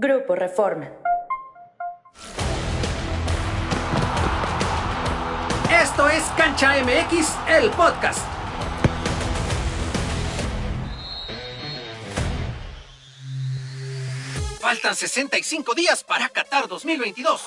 Grupo 0.00 0.36
Reforma. 0.36 0.88
Esto 5.72 6.08
es 6.08 6.22
Cancha 6.36 6.76
MX, 6.84 7.34
el 7.48 7.68
podcast. 7.70 8.20
Faltan 14.60 14.94
65 14.94 15.74
días 15.74 16.04
para 16.04 16.28
Qatar 16.28 16.68
2022. 16.68 17.42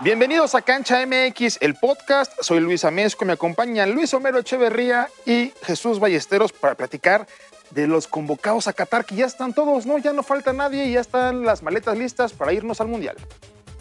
Bienvenidos 0.00 0.54
a 0.54 0.60
Cancha 0.60 1.06
MX, 1.06 1.56
el 1.62 1.76
podcast. 1.76 2.34
Soy 2.42 2.60
Luis 2.60 2.84
Amesco, 2.84 3.24
me 3.24 3.32
acompañan 3.32 3.92
Luis 3.92 4.12
Homero 4.12 4.40
Echeverría 4.40 5.08
y 5.24 5.54
Jesús 5.62 5.98
Ballesteros 5.98 6.52
para 6.52 6.74
platicar 6.74 7.26
de 7.70 7.86
los 7.86 8.06
convocados 8.06 8.68
a 8.68 8.72
Qatar, 8.72 9.04
que 9.04 9.16
ya 9.16 9.26
están 9.26 9.52
todos, 9.52 9.86
¿no? 9.86 9.98
Ya 9.98 10.12
no 10.12 10.22
falta 10.22 10.52
nadie 10.52 10.86
y 10.86 10.92
ya 10.92 11.00
están 11.00 11.44
las 11.44 11.62
maletas 11.62 11.96
listas 11.96 12.32
para 12.32 12.52
irnos 12.52 12.80
al 12.80 12.88
Mundial. 12.88 13.16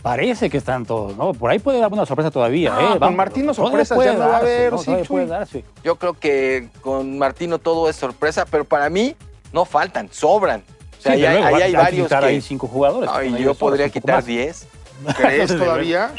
Parece 0.02 0.52
que 0.52 0.58
están 0.58 0.86
todos, 0.86 1.18
¿no? 1.18 1.34
Por 1.34 1.50
ahí 1.50 1.58
puede 1.58 1.80
dar 1.80 1.92
una 1.92 2.06
sorpresa 2.06 2.30
todavía. 2.30 2.76
Ah, 2.76 2.82
¿eh? 2.82 2.88
con 2.90 3.00
Vamos, 3.00 3.18
Martino 3.18 3.54
puede 3.54 3.86
ya 3.86 4.14
no 4.14 4.20
va 4.20 4.36
a 4.36 4.38
haber, 4.38 4.72
¿no? 4.74 4.78
sí, 4.78 4.92
puede 5.08 5.26
darse. 5.26 5.66
Yo 5.84 5.96
creo 5.96 6.14
que 6.14 6.70
con 6.82 7.18
Martino 7.18 7.58
todo 7.58 7.90
es 7.90 7.96
sorpresa, 7.96 8.46
pero 8.46 8.66
para 8.66 8.90
mí 8.92 9.16
no 9.52 9.66
faltan, 9.66 10.10
sobran. 10.12 10.64
O 11.00 11.02
sea, 11.02 11.16
Sí, 11.16 11.26
ahí, 11.26 11.34
desde 11.34 11.40
luego, 11.40 11.56
ahí 11.56 11.62
hay 11.64 11.74
varios 11.74 12.08
quitar 12.08 12.22
que... 12.22 12.30
ahí 12.30 12.42
cinco 12.42 12.68
jugadores. 12.68 13.10
Ay, 13.12 13.36
yo 13.42 13.56
podría 13.56 13.90
quitar. 13.90 14.24
10. 14.24 14.68
¿Crees 15.18 15.48
todavía? 15.58 16.12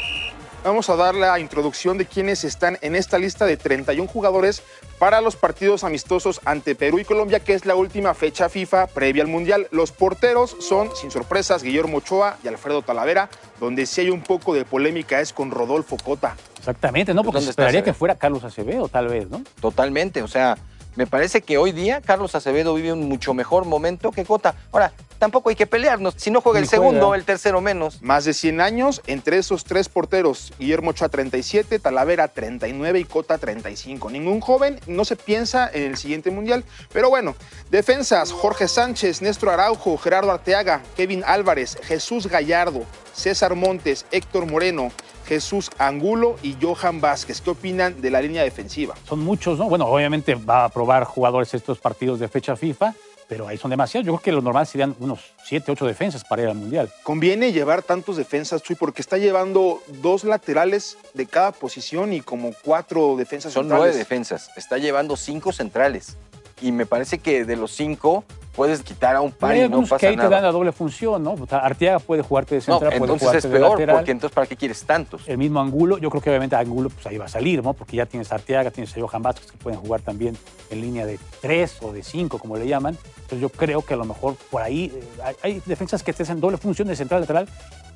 Vamos 0.63 0.89
a 0.89 0.97
dar 0.97 1.15
la 1.15 1.39
introducción 1.39 1.97
de 1.97 2.05
quienes 2.05 2.43
están 2.43 2.77
en 2.81 2.95
esta 2.95 3.17
lista 3.17 3.45
de 3.45 3.55
31 3.55 4.09
jugadores 4.09 4.63
para 4.99 5.21
los 5.21 5.37
partidos 5.37 5.85
amistosos 5.85 6.41
ante 6.43 6.75
Perú 6.75 6.99
y 6.99 7.05
Colombia, 7.05 7.39
que 7.39 7.53
es 7.53 7.65
la 7.65 7.75
última 7.75 8.13
fecha 8.13 8.49
FIFA 8.49 8.87
previa 8.87 9.23
al 9.23 9.29
Mundial. 9.29 9.67
Los 9.71 9.93
porteros 9.93 10.57
son, 10.59 10.89
sin 10.95 11.09
sorpresas, 11.09 11.63
Guillermo 11.63 11.97
Ochoa 11.99 12.37
y 12.43 12.49
Alfredo 12.49 12.81
Talavera, 12.81 13.29
donde 13.61 13.85
sí 13.85 14.01
hay 14.01 14.09
un 14.09 14.21
poco 14.21 14.53
de 14.53 14.65
polémica 14.65 15.21
es 15.21 15.31
con 15.31 15.51
Rodolfo 15.51 15.95
Cota. 16.03 16.35
Exactamente, 16.57 17.13
¿no? 17.13 17.23
Porque 17.23 17.35
¿Dónde 17.37 17.45
se 17.45 17.51
esperaría 17.51 17.79
Acevedo? 17.79 17.93
que 17.93 17.97
fuera 17.97 18.15
Carlos 18.15 18.43
Acevedo, 18.43 18.89
tal 18.89 19.07
vez, 19.07 19.29
¿no? 19.29 19.43
Totalmente, 19.61 20.21
o 20.21 20.27
sea, 20.27 20.57
me 20.97 21.05
parece 21.05 21.41
que 21.41 21.59
hoy 21.59 21.71
día 21.71 22.01
Carlos 22.01 22.33
Acevedo 22.33 22.73
vive 22.73 22.91
un 22.91 23.07
mucho 23.07 23.35
mejor 23.35 23.65
momento 23.65 24.11
que 24.11 24.25
Cota. 24.25 24.55
Ahora, 24.71 24.91
tampoco 25.19 25.49
hay 25.49 25.55
que 25.55 25.67
pelearnos. 25.67 26.15
Si 26.17 26.31
no 26.31 26.41
juega 26.41 26.57
el 26.57 26.67
segundo, 26.67 27.13
el 27.13 27.23
tercero 27.23 27.61
menos. 27.61 28.01
Más 28.01 28.25
de 28.25 28.33
100 28.33 28.61
años 28.61 29.01
entre 29.05 29.37
esos 29.37 29.63
tres 29.63 29.89
porteros, 29.89 30.51
Guillermo 30.57 30.89
Ochoa 30.89 31.09
37, 31.09 31.77
Talavera 31.77 32.27
39 32.27 32.99
y 32.99 33.03
Cota 33.03 33.37
35. 33.37 34.09
Ningún 34.09 34.41
joven, 34.41 34.79
no 34.87 35.05
se 35.05 35.15
piensa 35.15 35.69
en 35.71 35.83
el 35.83 35.97
siguiente 35.97 36.31
mundial. 36.31 36.63
Pero 36.91 37.11
bueno, 37.11 37.35
defensas, 37.69 38.31
Jorge 38.31 38.67
Sánchez, 38.67 39.21
Néstor 39.21 39.49
Araujo, 39.49 39.99
Gerardo 39.99 40.31
Arteaga, 40.31 40.81
Kevin 40.95 41.23
Álvarez, 41.27 41.77
Jesús 41.83 42.25
Gallardo, 42.25 42.83
César 43.13 43.53
Montes, 43.53 44.07
Héctor 44.09 44.47
Moreno, 44.47 44.91
Jesús 45.27 45.69
Angulo 45.77 46.37
y 46.41 46.55
Johan 46.61 47.01
Vázquez. 47.01 47.41
¿Qué 47.41 47.49
opinan 47.49 47.99
de 48.01 48.09
la 48.11 48.21
línea 48.21 48.43
defensiva? 48.43 48.95
Son 49.07 49.19
muchos, 49.19 49.59
¿no? 49.59 49.67
Bueno, 49.69 49.85
obviamente 49.87 50.35
va 50.35 50.63
a 50.65 50.69
probar 50.69 51.03
jugadores 51.03 51.53
estos 51.53 51.79
partidos 51.79 52.19
de 52.19 52.27
fecha 52.27 52.55
FIFA, 52.55 52.93
pero 53.27 53.47
ahí 53.47 53.57
son 53.57 53.69
demasiados. 53.69 54.05
Yo 54.05 54.13
creo 54.13 54.23
que 54.23 54.31
lo 54.31 54.41
normal 54.41 54.65
serían 54.65 54.95
unos 54.99 55.19
7, 55.45 55.71
8 55.73 55.85
defensas 55.85 56.23
para 56.23 56.43
ir 56.43 56.47
al 56.47 56.55
Mundial. 56.55 56.89
Conviene 57.03 57.51
llevar 57.51 57.83
tantos 57.83 58.15
defensas, 58.15 58.63
Chuy, 58.63 58.77
porque 58.77 59.01
está 59.01 59.17
llevando 59.17 59.81
dos 60.01 60.23
laterales 60.23 60.97
de 61.13 61.25
cada 61.25 61.51
posición 61.51 62.13
y 62.13 62.21
como 62.21 62.53
cuatro 62.63 63.15
defensas 63.17 63.51
Son 63.51 63.63
centrales. 63.63 63.83
nueve 63.87 63.97
defensas. 63.97 64.49
Está 64.55 64.77
llevando 64.77 65.17
cinco 65.17 65.51
centrales. 65.51 66.15
Y 66.61 66.71
me 66.71 66.85
parece 66.85 67.19
que 67.19 67.45
de 67.45 67.55
los 67.55 67.71
cinco 67.71 68.23
puedes 68.55 68.81
quitar 68.81 69.15
a 69.15 69.21
un 69.21 69.31
par 69.31 69.51
Hay 69.51 69.57
y 69.57 69.61
no 69.61 69.65
algunos 69.65 69.89
pasa 69.89 69.99
que 69.99 70.07
ahí 70.07 70.15
te 70.15 70.21
dan 70.23 70.31
nada. 70.31 70.41
la 70.47 70.51
doble 70.51 70.71
función, 70.71 71.21
¿no? 71.21 71.33
O 71.33 71.45
sea, 71.45 71.59
Arteaga 71.59 71.99
puede 71.99 72.23
jugarte 72.23 72.55
de 72.55 72.59
No, 72.61 72.79
central, 72.79 72.79
puede 72.89 72.95
entonces 72.97 73.19
jugarte 73.21 73.37
es 73.37 73.43
de 73.53 73.59
peor, 73.59 73.69
lateral. 73.71 73.95
porque 73.97 74.11
entonces 74.11 74.33
¿para 74.33 74.47
qué 74.47 74.55
quieres 74.57 74.83
tantos? 74.83 75.21
El 75.27 75.37
mismo 75.37 75.59
Angulo, 75.61 75.99
yo 75.99 76.09
creo 76.09 76.21
que 76.23 76.31
obviamente 76.31 76.55
Angulo 76.55 76.89
pues 76.89 77.05
ahí 77.05 77.19
va 77.19 77.25
a 77.25 77.29
salir, 77.29 77.63
¿no? 77.63 77.73
Porque 77.75 77.97
ya 77.97 78.07
tienes 78.07 78.31
a 78.31 78.35
Arteaga, 78.35 78.71
tienes 78.71 78.97
a 78.97 78.99
Johan 78.99 79.21
Vázquez 79.21 79.51
que 79.51 79.57
pueden 79.57 79.79
jugar 79.79 80.01
también 80.01 80.35
en 80.71 80.81
línea 80.81 81.05
de 81.05 81.19
tres 81.39 81.77
o 81.81 81.91
de 81.93 82.01
cinco, 82.01 82.39
como 82.39 82.57
le 82.57 82.67
llaman. 82.67 82.97
Entonces 83.15 83.39
yo 83.41 83.49
creo 83.49 83.83
que 83.83 83.93
a 83.93 83.97
lo 83.97 84.05
mejor 84.05 84.35
por 84.49 84.63
ahí 84.63 84.91
eh, 84.95 85.03
hay, 85.23 85.35
hay 85.43 85.61
defensas 85.67 86.01
que 86.01 86.11
te 86.13 86.23
hacen 86.23 86.39
doble 86.39 86.57
función 86.57 86.87
de 86.87 86.95
central 86.95 87.21
lateral 87.21 87.47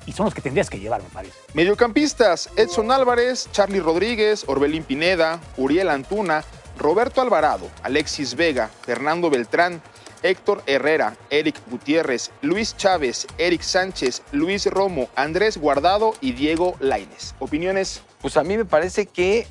y 0.06 0.12
son 0.12 0.26
los 0.26 0.34
que 0.34 0.42
tendrías 0.42 0.70
que 0.70 0.78
llevar, 0.78 1.02
me 1.02 1.08
parece. 1.08 1.34
Mediocampistas, 1.54 2.50
Edson 2.56 2.92
Álvarez, 2.92 3.48
Charlie 3.50 3.80
Rodríguez, 3.80 4.44
Orbelín 4.46 4.84
Pineda, 4.84 5.40
Uriel 5.56 5.88
Antuna, 5.88 6.44
Roberto 6.78 7.20
Alvarado, 7.20 7.68
Alexis 7.82 8.34
Vega, 8.34 8.70
Fernando 8.82 9.30
Beltrán, 9.30 9.82
Héctor 10.22 10.62
Herrera, 10.66 11.16
Eric 11.30 11.56
Gutiérrez, 11.68 12.30
Luis 12.42 12.76
Chávez, 12.76 13.26
Eric 13.38 13.62
Sánchez, 13.62 14.22
Luis 14.32 14.66
Romo, 14.66 15.08
Andrés 15.16 15.58
Guardado 15.58 16.14
y 16.20 16.32
Diego 16.32 16.76
Laines. 16.80 17.34
¿Opiniones? 17.38 18.02
Pues 18.20 18.36
a 18.36 18.44
mí 18.44 18.56
me 18.56 18.64
parece 18.64 19.06
que 19.06 19.46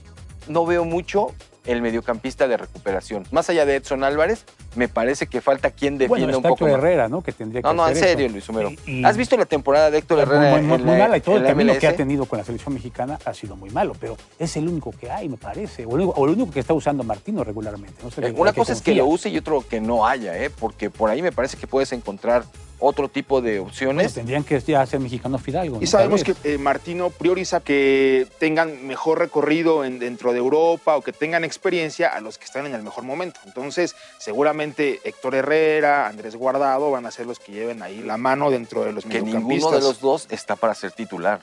no 0.47 0.65
veo 0.65 0.85
mucho 0.85 1.33
el 1.65 1.81
mediocampista 1.81 2.47
de 2.47 2.57
recuperación. 2.57 3.25
Más 3.31 3.49
allá 3.49 3.65
de 3.65 3.75
Edson 3.75 4.03
Álvarez, 4.03 4.45
me 4.75 4.87
parece 4.87 5.27
que 5.27 5.41
falta 5.41 5.69
quien 5.69 5.97
defienda 5.99 6.25
Bueno, 6.25 6.37
un 6.37 6.43
poco 6.43 6.65
Héctor. 6.65 6.79
Herrera, 6.79 7.07
¿no? 7.07 7.21
Que 7.21 7.31
tendría 7.31 7.61
No, 7.61 7.69
que 7.69 7.75
no, 7.75 7.85
en 7.87 7.91
hacer 7.91 8.03
serio, 8.09 8.25
eso. 8.25 8.33
Luis 8.33 8.49
Homero. 8.49 8.71
Y- 8.87 9.01
y- 9.01 9.05
¿Has 9.05 9.15
visto 9.15 9.37
la 9.37 9.45
temporada 9.45 9.91
de 9.91 9.99
Héctor 9.99 10.19
Herrera 10.19 10.39
muy, 10.51 10.59
en, 10.59 10.65
muy, 10.67 10.75
en 10.77 10.85
muy 10.85 10.97
la- 10.97 11.03
mala 11.03 11.17
y 11.17 11.21
todo 11.21 11.35
en 11.37 11.41
el 11.43 11.47
camino 11.47 11.73
que 11.77 11.87
ha 11.87 11.95
tenido 11.95 12.25
con 12.25 12.39
la 12.39 12.45
selección 12.45 12.73
mexicana 12.73 13.19
ha 13.25 13.33
sido 13.33 13.55
muy 13.55 13.69
malo, 13.69 13.95
pero 13.99 14.17
es 14.39 14.57
el 14.57 14.67
único 14.67 14.91
que 14.91 15.11
hay, 15.11 15.29
me 15.29 15.37
parece, 15.37 15.85
o 15.85 15.89
el 15.95 16.01
único, 16.01 16.11
o 16.19 16.25
el 16.25 16.31
único 16.31 16.51
que 16.51 16.59
está 16.59 16.73
usando 16.73 17.03
Martino 17.03 17.43
regularmente. 17.43 18.01
No 18.03 18.09
sé 18.09 18.21
Eh, 18.21 18.27
en 18.29 18.39
Una 18.39 18.53
cosa 18.53 18.73
es 18.73 18.81
que 18.81 18.95
lo 18.95 19.05
use 19.05 19.29
y 19.29 19.37
otro 19.37 19.63
que 19.67 19.79
no 19.79 20.07
haya, 20.07 20.37
¿eh? 20.43 20.49
porque 20.49 20.89
por 20.89 21.09
ahí 21.11 21.21
me 21.21 21.31
parece 21.31 21.57
que 21.57 21.67
puedes 21.67 21.91
encontrar 21.93 22.43
otro 22.81 23.07
tipo 23.07 23.41
de 23.41 23.59
Bueno, 23.59 23.69
opciones. 23.69 24.13
tendrían 24.13 24.43
que 24.43 24.59
ya 24.59 24.85
ser 24.85 24.99
mexicanos 24.99 25.41
Fidalgo. 25.41 25.77
Y 25.77 25.81
¿no? 25.81 25.87
sabemos 25.87 26.23
que 26.23 26.35
eh, 26.43 26.57
Martino 26.57 27.09
prioriza 27.11 27.61
que 27.61 28.27
tengan 28.39 28.85
mejor 28.87 29.19
recorrido 29.19 29.85
en- 29.85 29.99
dentro 29.99 30.33
de 30.33 30.39
Europa 30.39 30.97
o 30.97 31.01
que 31.01 31.13
tengan 31.13 31.43
experiencia 31.43 32.09
a 32.09 32.19
los 32.21 32.37
que 32.37 32.45
están 32.45 32.65
en 32.65 32.73
el 32.73 32.81
mejor 32.83 33.03
momento. 33.03 33.39
Entonces, 33.45 33.95
seguramente 34.17 34.99
Héctor 35.03 35.35
Herrera, 35.35 36.07
Andrés 36.07 36.35
Guardado 36.35 36.89
van 36.91 37.05
a 37.05 37.11
ser 37.11 37.25
los 37.27 37.39
que 37.39 37.51
lleven 37.51 37.81
ahí 37.81 38.01
la 38.01 38.17
mano 38.17 38.49
dentro 38.49 38.83
de 38.83 38.91
los 38.93 39.05
que 39.05 39.21
ninguno 39.21 39.71
de 39.71 39.79
los 39.79 39.99
dos 40.01 40.27
está 40.31 40.55
para 40.55 40.73
ser 40.73 40.91
titular. 40.91 41.41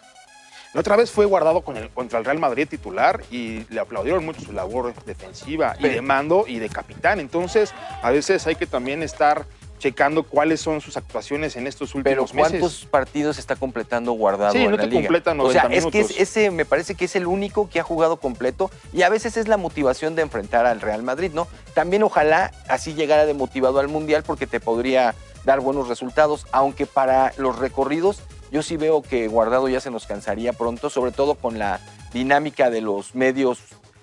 La 0.75 0.81
otra 0.81 0.97
vez 0.97 1.11
fue 1.11 1.25
guardado 1.25 1.63
con 1.63 1.79
el, 1.79 1.89
contra 1.89 2.19
el 2.19 2.27
Real 2.27 2.39
Madrid 2.39 2.69
titular 2.69 3.23
y 3.31 3.65
le 3.71 3.81
aplaudieron 3.81 4.25
mucho 4.27 4.41
su 4.43 4.53
labor 4.53 4.93
defensiva 5.07 5.75
y 5.79 5.89
de 5.89 6.03
mando 6.03 6.45
y 6.47 6.59
de 6.59 6.69
capitán. 6.69 7.21
Entonces, 7.21 7.73
a 8.03 8.11
veces 8.11 8.47
hay 8.47 8.55
que 8.55 8.67
también 8.67 9.03
estar 9.03 9.47
checando 9.79 10.23
cuáles 10.25 10.61
son 10.61 10.81
sus 10.81 10.97
actuaciones 10.97 11.57
en 11.57 11.67
estos 11.67 11.93
Pero 12.03 12.23
últimos 12.23 12.33
¿cuántos 12.33 12.73
meses. 12.73 12.87
partidos 12.91 13.39
está 13.39 13.57
completando 13.57 14.13
guardado 14.13 14.53
Sí, 14.53 14.59
en 14.65 14.71
no 14.71 14.77
la 14.77 14.83
te 14.83 14.89
liga? 14.89 15.03
completa 15.03 15.31
O 15.39 15.51
sea, 15.53 15.65
90 15.65 15.77
es 15.79 15.87
que 15.87 16.01
es- 16.01 16.21
ese 16.21 16.51
me 16.51 16.65
parece 16.65 16.95
que 16.95 17.05
es 17.07 17.17
el 17.17 17.27
único 17.27 17.69
que 17.71 17.81
ha 17.81 17.83
jugado 17.83 18.17
completo 18.19 18.71
y 18.93 19.03
a 19.03 19.09
veces 19.09 19.37
es 19.37 19.49
la 19.49 19.57
motivación 19.57 20.15
de 20.15 20.23
enfrentar 20.23 20.67
al 20.67 20.81
Real 20.81 21.03
Madrid, 21.03 21.31
¿no? 21.33 21.47
También 21.75 22.03
ojalá 22.03 22.51
así 22.69 22.95
llegara 22.95 23.25
de 23.27 23.35
motivado 23.35 23.79
al 23.79 23.89
Mundial 23.89 24.23
porque 24.27 24.47
te 24.47 24.61
podría 24.61 25.15
dar 25.45 25.61
buenos 25.61 25.89
resultados, 25.89 26.47
aunque 26.53 26.87
para 26.87 27.33
los 27.39 27.59
recorridos 27.59 28.21
yo 28.51 28.63
sí 28.63 28.77
veo 28.77 29.03
que 29.03 29.29
Guardado 29.29 29.69
ya 29.69 29.81
se 29.81 29.91
nos 29.91 30.07
cansaría 30.07 30.53
pronto, 30.53 30.91
sobre 30.91 31.13
todo 31.13 31.35
con 31.37 31.59
la 31.59 31.81
dinámica 32.13 32.71
de 32.71 32.81
los 32.81 33.15
medios 33.15 33.59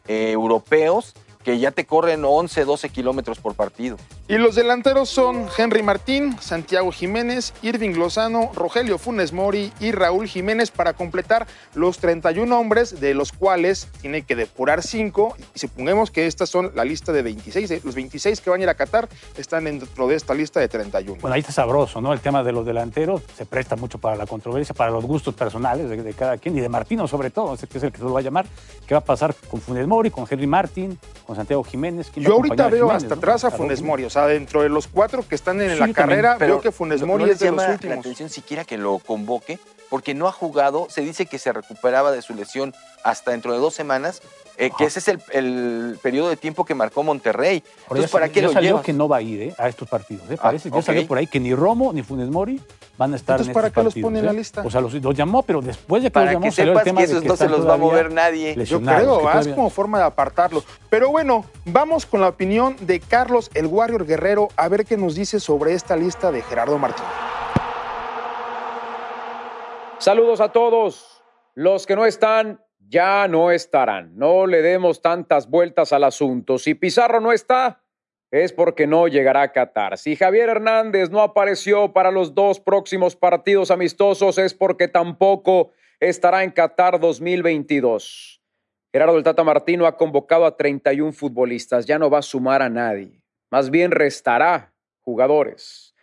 eh, 0.07 0.31
europeos 0.31 1.15
que 1.45 1.59
ya 1.59 1.69
te 1.69 1.85
corren 1.85 2.25
11, 2.25 2.65
12 2.65 2.89
kilómetros 2.89 3.37
por 3.37 3.53
partido. 3.53 3.97
Y 4.27 4.39
los 4.39 4.55
delanteros 4.55 5.09
son 5.09 5.45
Henry 5.55 5.83
Martín, 5.83 6.35
Santiago 6.41 6.91
Jiménez, 6.91 7.53
Irving 7.61 7.91
Lozano, 7.91 8.51
Rogelio 8.55 8.97
Funes 8.97 9.31
Mori 9.31 9.71
y 9.79 9.91
Raúl 9.91 10.27
Jiménez 10.27 10.71
para 10.71 10.93
completar 10.93 11.45
los 11.75 11.99
31 11.99 12.59
hombres, 12.59 12.99
de 12.99 13.13
los 13.13 13.31
cuales 13.31 13.87
tiene 14.01 14.23
que 14.23 14.35
depurar 14.35 14.81
5. 14.81 15.35
Y 15.53 15.59
supongamos 15.59 16.09
que 16.09 16.25
estas 16.25 16.49
son 16.49 16.71
la 16.73 16.83
lista 16.83 17.11
de 17.11 17.21
26. 17.21 17.71
¿eh? 17.71 17.81
Los 17.83 17.93
26 17.93 18.41
que 18.41 18.49
van 18.49 18.61
a 18.61 18.63
ir 18.63 18.69
a 18.69 18.73
Qatar 18.73 19.07
están 19.37 19.65
dentro 19.65 20.07
de 20.07 20.15
esta 20.15 20.33
lista 20.33 20.59
de 20.59 20.67
31. 20.67 21.21
Bueno, 21.21 21.35
ahí 21.35 21.41
está 21.41 21.53
sabroso, 21.53 22.01
¿no? 22.01 22.11
El 22.11 22.21
tema 22.21 22.43
de 22.43 22.51
los 22.51 22.65
delanteros 22.65 23.21
se 23.37 23.45
presta 23.45 23.75
mucho 23.75 23.99
para 23.99 24.15
la 24.15 24.25
controversia, 24.25 24.73
para 24.73 24.89
los 24.89 25.05
gustos 25.05 25.35
personales 25.35 25.87
de, 25.87 26.01
de 26.01 26.13
cada 26.13 26.39
quien 26.39 26.57
y 26.57 26.61
de 26.61 26.69
Martino 26.69 27.07
sobre 27.07 27.29
todo, 27.29 27.53
ese 27.53 27.67
que 27.67 27.77
es 27.77 27.83
el 27.83 27.91
que 27.91 27.99
se 27.99 28.03
lo 28.03 28.13
va 28.13 28.21
a 28.21 28.23
llamar. 28.23 28.47
¿Qué 28.87 28.95
va 28.95 29.01
a 29.01 29.03
pasar 29.03 29.35
con 29.49 29.61
Funes 29.61 29.85
Mori, 29.85 30.09
con 30.09 30.25
Henry 30.27 30.47
Martin, 30.47 30.97
con 31.27 31.34
Santiago 31.35 31.63
Jiménez? 31.63 32.09
¿Quién 32.13 32.25
va 32.25 32.29
Yo 32.29 32.35
ahorita 32.35 32.67
veo 32.69 32.85
Jiménez, 32.87 33.03
hasta 33.03 33.15
no? 33.15 33.19
atrás 33.19 33.43
a 33.45 33.51
Funes. 33.51 33.81
Mori. 33.81 34.03
O 34.05 34.09
sea, 34.09 34.27
dentro 34.27 34.61
de 34.61 34.69
los 34.69 34.87
cuatro 34.87 35.27
que 35.27 35.35
están 35.35 35.61
en 35.61 35.71
Sí, 35.73 35.79
la 35.79 35.93
carrera, 35.93 36.37
veo 36.37 36.61
que 36.61 36.71
Funes 36.71 37.03
Mori 37.03 37.25
no 37.25 37.31
es 37.31 37.39
de 37.39 37.45
los 37.51 37.55
llama 37.57 37.67
la 37.67 37.73
últimos. 37.73 37.97
atención 37.99 38.29
siquiera 38.29 38.63
que 38.65 38.77
lo 38.77 38.99
convoque, 38.99 39.59
porque 39.89 40.13
no 40.13 40.27
ha 40.27 40.31
jugado. 40.31 40.87
Se 40.89 41.01
dice 41.01 41.25
que 41.25 41.37
se 41.39 41.51
recuperaba 41.53 42.11
de 42.11 42.21
su 42.21 42.33
lesión 42.33 42.73
hasta 43.03 43.31
dentro 43.31 43.53
de 43.53 43.59
dos 43.59 43.73
semanas, 43.73 44.21
eh, 44.57 44.71
que 44.77 44.85
ese 44.85 44.99
es 44.99 45.07
el, 45.09 45.21
el 45.31 45.99
periodo 46.01 46.29
de 46.29 46.37
tiempo 46.37 46.65
que 46.65 46.73
marcó 46.75 47.03
Monterrey. 47.03 47.61
Ahora, 47.65 47.81
Entonces, 47.83 48.05
ya 48.11 48.11
¿para 48.13 48.29
qué 48.29 48.41
ya 48.41 48.47
lo 48.47 48.53
salió 48.53 48.69
llevas? 48.69 48.85
que 48.85 48.93
no 48.93 49.07
va 49.07 49.17
a 49.17 49.21
ir 49.21 49.41
¿eh? 49.41 49.55
a 49.57 49.67
estos 49.67 49.87
partidos. 49.87 50.23
¿eh? 50.31 50.35
Ah, 50.39 50.43
Parece, 50.43 50.69
ya 50.69 50.77
ok. 50.77 50.83
salió 50.83 51.05
por 51.07 51.17
ahí 51.17 51.27
que 51.27 51.39
ni 51.39 51.53
Romo 51.53 51.91
ni 51.93 52.01
Funes 52.03 52.29
Mori 52.29 52.59
van 52.97 53.13
a 53.13 53.15
estar 53.15 53.35
Entonces, 53.35 53.49
en 53.49 53.53
¿para 53.53 53.69
qué 53.69 53.83
los 53.83 53.95
pone 53.95 54.19
en 54.19 54.25
la 54.25 54.31
¿eh? 54.31 54.35
lista? 54.35 54.61
O 54.65 54.69
sea, 54.69 54.81
los, 54.81 54.93
llamó, 54.93 55.43
pero 55.43 55.61
después 55.61 56.03
de 56.03 56.09
que 56.09 56.13
para 56.13 56.25
los 56.25 56.33
llamó 56.33 56.45
que 56.45 56.51
salió 56.51 56.73
que 56.81 57.03
esos 57.03 57.23
no 57.23 57.35
se 57.35 57.49
los 57.49 57.67
va 57.67 57.73
a 57.73 57.77
mover 57.77 58.11
nadie. 58.11 58.55
Yo 58.65 58.81
creo, 58.81 59.21
vas 59.21 59.33
todavía... 59.33 59.55
como 59.55 59.69
forma 59.69 59.97
de 59.99 60.05
apartarlos. 60.05 60.65
Pero 60.89 61.09
bueno, 61.09 61.45
vamos 61.65 62.05
con 62.05 62.21
la 62.21 62.29
opinión 62.29 62.75
de 62.81 62.99
Carlos 62.99 63.51
el 63.53 63.67
Warrior 63.67 64.05
Guerrero 64.05 64.49
a 64.55 64.67
ver 64.67 64.85
qué 64.85 64.97
nos 64.97 65.15
dice 65.15 65.39
sobre 65.39 65.73
esta 65.73 65.95
lista 65.95 66.31
de 66.31 66.41
Gerardo 66.41 66.77
Martín. 66.77 67.05
Saludos 69.99 70.41
a 70.41 70.49
todos. 70.49 71.23
Los 71.55 71.85
que 71.85 71.95
no 71.95 72.05
están 72.05 72.61
ya 72.87 73.27
no 73.27 73.51
estarán. 73.51 74.17
No 74.17 74.45
le 74.45 74.61
demos 74.61 75.01
tantas 75.01 75.49
vueltas 75.49 75.93
al 75.93 76.03
asunto. 76.03 76.57
Si 76.57 76.75
Pizarro 76.75 77.19
no 77.19 77.31
está, 77.31 77.81
es 78.31 78.51
porque 78.51 78.87
no 78.87 79.07
llegará 79.07 79.43
a 79.43 79.51
Qatar. 79.51 79.97
Si 79.97 80.15
Javier 80.15 80.49
Hernández 80.49 81.09
no 81.09 81.21
apareció 81.21 81.93
para 81.93 82.11
los 82.11 82.33
dos 82.33 82.59
próximos 82.59 83.15
partidos 83.15 83.71
amistosos, 83.71 84.37
es 84.37 84.53
porque 84.53 84.87
tampoco 84.87 85.71
estará 85.99 86.43
en 86.43 86.51
Qatar 86.51 86.99
2022. 86.99 88.41
Gerardo 88.91 89.15
del 89.15 89.23
Tata 89.23 89.43
Martino 89.43 89.85
ha 89.85 89.97
convocado 89.97 90.45
a 90.45 90.55
31 90.55 91.11
futbolistas. 91.11 91.85
Ya 91.85 91.99
no 91.99 92.09
va 92.09 92.19
a 92.19 92.21
sumar 92.21 92.61
a 92.61 92.69
nadie. 92.69 93.21
Más 93.51 93.69
bien 93.69 93.91
restará 93.91 94.73
jugadores. 95.01 95.93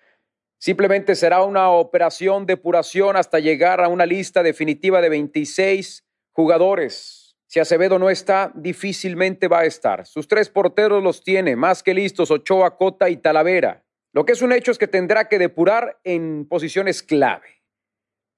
Simplemente 0.58 1.16
será 1.16 1.42
una 1.42 1.70
operación 1.70 2.46
de 2.46 2.54
depuración 2.54 3.16
hasta 3.16 3.40
llegar 3.40 3.80
a 3.80 3.88
una 3.88 4.06
lista 4.06 4.42
definitiva 4.42 5.00
de 5.00 5.08
26 5.08 6.06
jugadores. 6.30 7.21
Si 7.52 7.60
Acevedo 7.60 7.99
no 7.99 8.08
está, 8.08 8.50
difícilmente 8.54 9.46
va 9.46 9.58
a 9.58 9.64
estar. 9.66 10.06
Sus 10.06 10.26
tres 10.26 10.49
porteros 10.49 11.02
los 11.02 11.22
tiene, 11.22 11.54
más 11.54 11.82
que 11.82 11.93
listos, 11.93 12.31
Ochoa, 12.31 12.78
Cota 12.78 13.10
y 13.10 13.19
Talavera. 13.19 13.84
Lo 14.14 14.25
que 14.25 14.32
es 14.32 14.40
un 14.40 14.52
hecho 14.52 14.70
es 14.70 14.78
que 14.78 14.88
tendrá 14.88 15.28
que 15.28 15.38
depurar 15.38 16.00
en 16.02 16.49
posiciones 16.49 17.02
clave. 17.02 17.62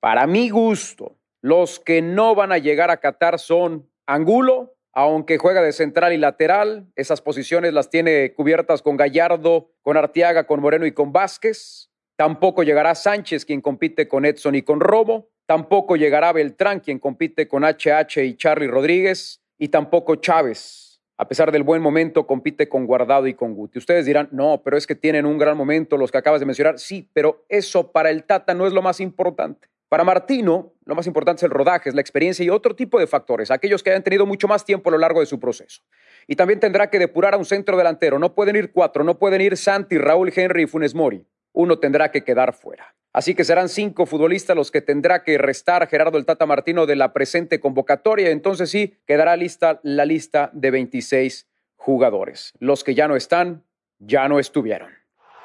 Para 0.00 0.26
mi 0.26 0.50
gusto, 0.50 1.16
los 1.42 1.78
que 1.78 2.02
no 2.02 2.34
van 2.34 2.50
a 2.50 2.58
llegar 2.58 2.90
a 2.90 2.96
Qatar 2.96 3.38
son 3.38 3.88
Angulo, 4.04 4.74
aunque 4.92 5.38
juega 5.38 5.62
de 5.62 5.72
central 5.72 6.12
y 6.12 6.18
lateral, 6.18 6.90
esas 6.96 7.20
posiciones 7.20 7.72
las 7.72 7.90
tiene 7.90 8.34
cubiertas 8.34 8.82
con 8.82 8.96
Gallardo, 8.96 9.70
con 9.82 9.96
Artiaga, 9.96 10.48
con 10.48 10.58
Moreno 10.58 10.86
y 10.86 10.92
con 10.92 11.12
Vázquez. 11.12 11.88
Tampoco 12.16 12.64
llegará 12.64 12.96
Sánchez, 12.96 13.44
quien 13.44 13.60
compite 13.60 14.08
con 14.08 14.24
Edson 14.24 14.56
y 14.56 14.62
con 14.62 14.80
Robo. 14.80 15.30
Tampoco 15.46 15.96
llegará 15.96 16.32
Beltrán, 16.32 16.80
quien 16.80 16.98
compite 16.98 17.46
con 17.48 17.64
HH 17.64 18.24
y 18.24 18.36
Charlie 18.36 18.66
Rodríguez. 18.66 19.40
Y 19.58 19.68
tampoco 19.68 20.16
Chávez. 20.16 21.02
A 21.16 21.28
pesar 21.28 21.52
del 21.52 21.62
buen 21.62 21.80
momento, 21.80 22.26
compite 22.26 22.68
con 22.68 22.86
Guardado 22.86 23.28
y 23.28 23.34
con 23.34 23.54
Guti. 23.54 23.78
Ustedes 23.78 24.04
dirán, 24.04 24.28
no, 24.32 24.62
pero 24.64 24.76
es 24.76 24.86
que 24.86 24.96
tienen 24.96 25.26
un 25.26 25.38
gran 25.38 25.56
momento 25.56 25.96
los 25.96 26.10
que 26.10 26.18
acabas 26.18 26.40
de 26.40 26.46
mencionar. 26.46 26.78
Sí, 26.80 27.08
pero 27.12 27.44
eso 27.48 27.92
para 27.92 28.10
el 28.10 28.24
Tata 28.24 28.52
no 28.52 28.66
es 28.66 28.72
lo 28.72 28.82
más 28.82 29.00
importante. 29.00 29.68
Para 29.88 30.02
Martino, 30.02 30.72
lo 30.86 30.96
más 30.96 31.06
importante 31.06 31.38
es 31.38 31.42
el 31.44 31.50
rodaje, 31.50 31.88
es 31.88 31.94
la 31.94 32.00
experiencia 32.00 32.44
y 32.44 32.50
otro 32.50 32.74
tipo 32.74 32.98
de 32.98 33.06
factores, 33.06 33.52
aquellos 33.52 33.80
que 33.80 33.90
hayan 33.90 34.02
tenido 34.02 34.26
mucho 34.26 34.48
más 34.48 34.64
tiempo 34.64 34.88
a 34.88 34.92
lo 34.92 34.98
largo 34.98 35.20
de 35.20 35.26
su 35.26 35.38
proceso. 35.38 35.82
Y 36.26 36.34
también 36.34 36.58
tendrá 36.58 36.90
que 36.90 36.98
depurar 36.98 37.34
a 37.34 37.36
un 37.36 37.44
centro 37.44 37.76
delantero. 37.76 38.18
No 38.18 38.34
pueden 38.34 38.56
ir 38.56 38.72
cuatro, 38.72 39.04
no 39.04 39.20
pueden 39.20 39.40
ir 39.40 39.56
Santi, 39.56 39.98
Raúl 39.98 40.32
Henry 40.34 40.64
y 40.64 40.66
Funes 40.66 40.96
Mori. 40.96 41.24
Uno 41.54 41.78
tendrá 41.78 42.10
que 42.10 42.22
quedar 42.24 42.52
fuera. 42.52 42.94
Así 43.14 43.34
que 43.34 43.44
serán 43.44 43.68
cinco 43.68 44.06
futbolistas 44.06 44.56
los 44.56 44.72
que 44.72 44.82
tendrá 44.82 45.22
que 45.22 45.38
restar 45.38 45.86
Gerardo 45.86 46.18
el 46.18 46.26
Tata 46.26 46.46
Martino 46.46 46.84
de 46.84 46.96
la 46.96 47.12
presente 47.12 47.60
convocatoria. 47.60 48.30
Entonces 48.30 48.70
sí, 48.70 48.98
quedará 49.06 49.36
lista 49.36 49.80
la 49.84 50.04
lista 50.04 50.50
de 50.52 50.72
26 50.72 51.48
jugadores. 51.76 52.52
Los 52.58 52.82
que 52.82 52.96
ya 52.96 53.06
no 53.06 53.14
están, 53.14 53.64
ya 54.00 54.28
no 54.28 54.40
estuvieron. 54.40 54.90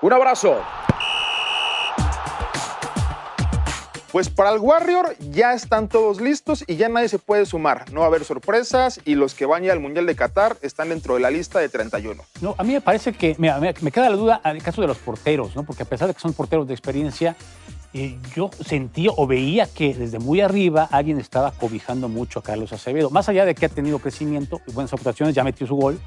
Un 0.02 0.14
abrazo. 0.14 0.60
Pues 4.12 4.28
para 4.28 4.52
el 4.52 4.60
Warrior 4.60 5.16
ya 5.30 5.54
están 5.54 5.88
todos 5.88 6.20
listos 6.20 6.64
y 6.66 6.78
ya 6.78 6.90
nadie 6.90 7.10
se 7.10 7.20
puede 7.20 7.46
sumar. 7.46 7.92
No 7.92 8.00
va 8.00 8.08
a 8.08 8.10
haber 8.10 8.24
sorpresas 8.24 9.00
y 9.06 9.14
los 9.14 9.36
que 9.36 9.46
van 9.46 9.64
ya 9.64 9.72
al 9.72 9.80
Mundial 9.80 10.08
de 10.08 10.16
Qatar 10.16 10.58
están 10.64 10.90
dentro 10.90 11.14
de 11.14 11.20
la 11.20 11.30
lista 11.30 11.60
de 11.60 11.70
31. 11.70 12.24
No, 12.42 12.56
a 12.58 12.64
mí 12.64 12.74
me 12.74 12.82
parece 12.82 13.14
que 13.14 13.36
me, 13.38 13.92
queda 13.92 14.10
la 14.10 14.16
duda 14.16 14.42
en 14.44 14.56
el 14.56 14.64
caso 14.64 14.82
de 14.82 14.88
los 14.88 14.98
porteros, 14.98 15.56
¿no? 15.56 15.64
Porque 15.64 15.84
a 15.84 15.86
pesar 15.86 16.08
de 16.08 16.16
que 16.16 16.20
son 16.22 16.34
porteros 16.34 16.68
de 16.68 16.74
experiencia, 16.74 17.36
eh, 17.94 18.18
yo 18.36 18.50
sentí 18.66 19.08
o 19.16 19.28
veía 19.28 19.68
que 19.68 19.94
desde 19.94 20.18
muy 20.18 20.42
arriba 20.42 20.90
alguien 20.92 21.20
estaba 21.20 21.52
cobijando 21.52 22.10
mucho 22.10 22.40
a 22.40 22.44
Carlos 22.44 22.74
Acevedo. 22.74 23.12
Más 23.12 23.30
allá 23.30 23.46
de 23.46 23.54
que 23.54 23.68
ha 23.68 23.70
tenido 23.70 24.00
crecimiento 24.00 24.60
y 24.66 24.72
buenas 24.72 24.92
aportaciones, 24.92 25.36
ya 25.36 25.44
metió 25.44 25.68
su 25.68 25.76
gol, 25.76 26.00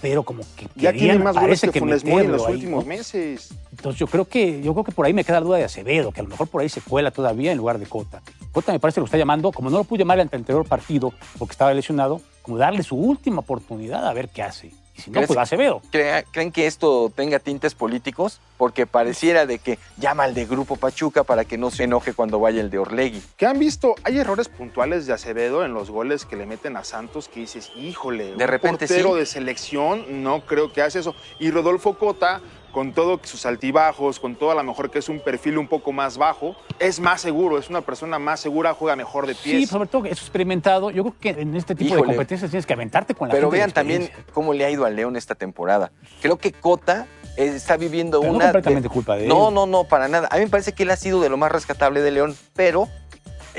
pero 0.00 0.22
como 0.22 0.42
que 0.56 0.66
Ya 0.76 0.92
tiene 0.92 0.98
querían, 0.98 1.22
más 1.22 1.34
parece 1.34 1.70
que, 1.70 1.80
Funes 1.80 2.04
Mori 2.04 2.24
en 2.26 2.32
los 2.32 2.46
ahí, 2.46 2.54
últimos 2.54 2.84
¿no? 2.84 2.88
meses. 2.88 3.50
Entonces 3.70 3.98
yo 3.98 4.06
creo 4.06 4.24
que 4.26 4.62
yo 4.62 4.72
creo 4.72 4.84
que 4.84 4.92
por 4.92 5.06
ahí 5.06 5.12
me 5.12 5.24
queda 5.24 5.40
la 5.40 5.46
duda 5.46 5.58
de 5.58 5.64
Acevedo, 5.64 6.12
que 6.12 6.20
a 6.20 6.22
lo 6.24 6.28
mejor 6.28 6.48
por 6.48 6.60
ahí 6.62 6.68
se 6.68 6.80
cuela 6.80 7.10
todavía 7.10 7.52
en 7.52 7.58
lugar 7.58 7.78
de 7.78 7.86
Cota. 7.86 8.22
Cota 8.52 8.72
me 8.72 8.80
parece 8.80 8.96
que 8.96 9.00
lo 9.00 9.04
está 9.06 9.18
llamando, 9.18 9.52
como 9.52 9.70
no 9.70 9.78
lo 9.78 9.84
pude 9.84 10.00
llamar 10.00 10.20
ante 10.20 10.36
el 10.36 10.40
anterior 10.42 10.66
partido 10.66 11.12
porque 11.38 11.52
estaba 11.52 11.72
lesionado, 11.74 12.20
como 12.42 12.58
darle 12.58 12.82
su 12.82 12.96
última 12.96 13.40
oportunidad 13.40 14.06
a 14.06 14.12
ver 14.12 14.28
qué 14.28 14.42
hace. 14.42 14.70
Y 14.98 15.02
si 15.02 15.10
no, 15.10 15.14
¿Crees- 15.20 15.28
pues 15.28 15.38
Acevedo. 15.38 15.80
¿Creen 15.90 16.50
que 16.52 16.66
esto 16.66 17.10
tenga 17.14 17.38
tintes 17.38 17.74
políticos? 17.74 18.40
Porque 18.56 18.86
pareciera 18.86 19.46
de 19.46 19.60
que 19.60 19.78
llama 19.96 20.24
al 20.24 20.34
de 20.34 20.44
Grupo 20.44 20.74
Pachuca 20.76 21.22
para 21.22 21.44
que 21.44 21.56
no 21.56 21.70
se 21.70 21.84
enoje 21.84 22.12
cuando 22.12 22.40
vaya 22.40 22.60
el 22.60 22.70
de 22.70 22.78
Orlegui. 22.78 23.22
¿Qué 23.36 23.46
han 23.46 23.58
visto? 23.60 23.94
Hay 24.02 24.18
errores 24.18 24.48
puntuales 24.48 25.06
de 25.06 25.12
Acevedo 25.12 25.64
en 25.64 25.72
los 25.72 25.90
goles 25.90 26.24
que 26.24 26.34
le 26.36 26.44
meten 26.46 26.76
a 26.76 26.82
Santos 26.82 27.28
que 27.28 27.40
dices, 27.40 27.70
híjole, 27.76 28.34
De 28.34 28.46
repente 28.46 28.84
un 28.84 28.88
portero 28.88 29.12
sí. 29.14 29.18
de 29.20 29.26
selección 29.26 30.22
no 30.24 30.44
creo 30.44 30.72
que 30.72 30.82
hace 30.82 30.98
eso. 30.98 31.14
Y 31.38 31.50
Rodolfo 31.52 31.96
Cota, 31.96 32.40
con 32.78 32.92
todo 32.92 33.18
sus 33.24 33.44
altibajos, 33.44 34.20
con 34.20 34.36
todo 34.36 34.52
a 34.52 34.54
lo 34.54 34.62
mejor 34.62 34.88
que 34.88 35.00
es 35.00 35.08
un 35.08 35.18
perfil 35.18 35.58
un 35.58 35.66
poco 35.66 35.90
más 35.90 36.16
bajo, 36.16 36.54
es 36.78 37.00
más 37.00 37.20
seguro, 37.20 37.58
es 37.58 37.68
una 37.68 37.80
persona 37.80 38.20
más 38.20 38.38
segura, 38.38 38.72
juega 38.72 38.94
mejor 38.94 39.26
de 39.26 39.34
Sí, 39.34 39.40
pies. 39.50 39.68
sobre 39.68 39.88
todo 39.88 40.04
es 40.04 40.12
experimentado. 40.12 40.92
Yo 40.92 41.02
creo 41.02 41.16
que 41.18 41.42
en 41.42 41.56
este 41.56 41.74
tipo 41.74 41.96
de 41.96 42.04
competencias 42.04 42.48
tienes 42.52 42.66
que 42.66 42.74
aventarte 42.74 43.16
con 43.16 43.26
la 43.26 43.34
Pero 43.34 43.48
gente 43.50 43.56
de 43.56 43.60
vean 43.62 43.72
también 43.72 44.10
cómo 44.32 44.54
le 44.54 44.64
ha 44.64 44.70
ido 44.70 44.84
al 44.84 44.94
León 44.94 45.16
esta 45.16 45.34
temporada. 45.34 45.90
Creo 46.22 46.36
que 46.36 46.52
Cota 46.52 47.08
eh, 47.36 47.46
está 47.52 47.76
viviendo 47.76 48.20
Pero 48.20 48.30
no 48.30 48.36
una... 48.36 48.44
completamente 48.52 48.88
culpa 48.88 49.16
de 49.16 49.24
él. 49.24 49.28
No, 49.28 49.50
no, 49.50 49.66
no, 49.66 49.82
para 49.82 50.06
nada. 50.06 50.28
A 50.30 50.36
mí 50.36 50.44
me 50.44 50.48
parece 50.48 50.70
que 50.72 50.84
él 50.84 50.92
ha 50.92 50.96
sido 50.96 51.20
de 51.20 51.28
lo 51.30 51.36
más 51.36 51.50
rescatable 51.50 52.00
de 52.00 52.12
León, 52.12 52.36
pero 52.54 52.86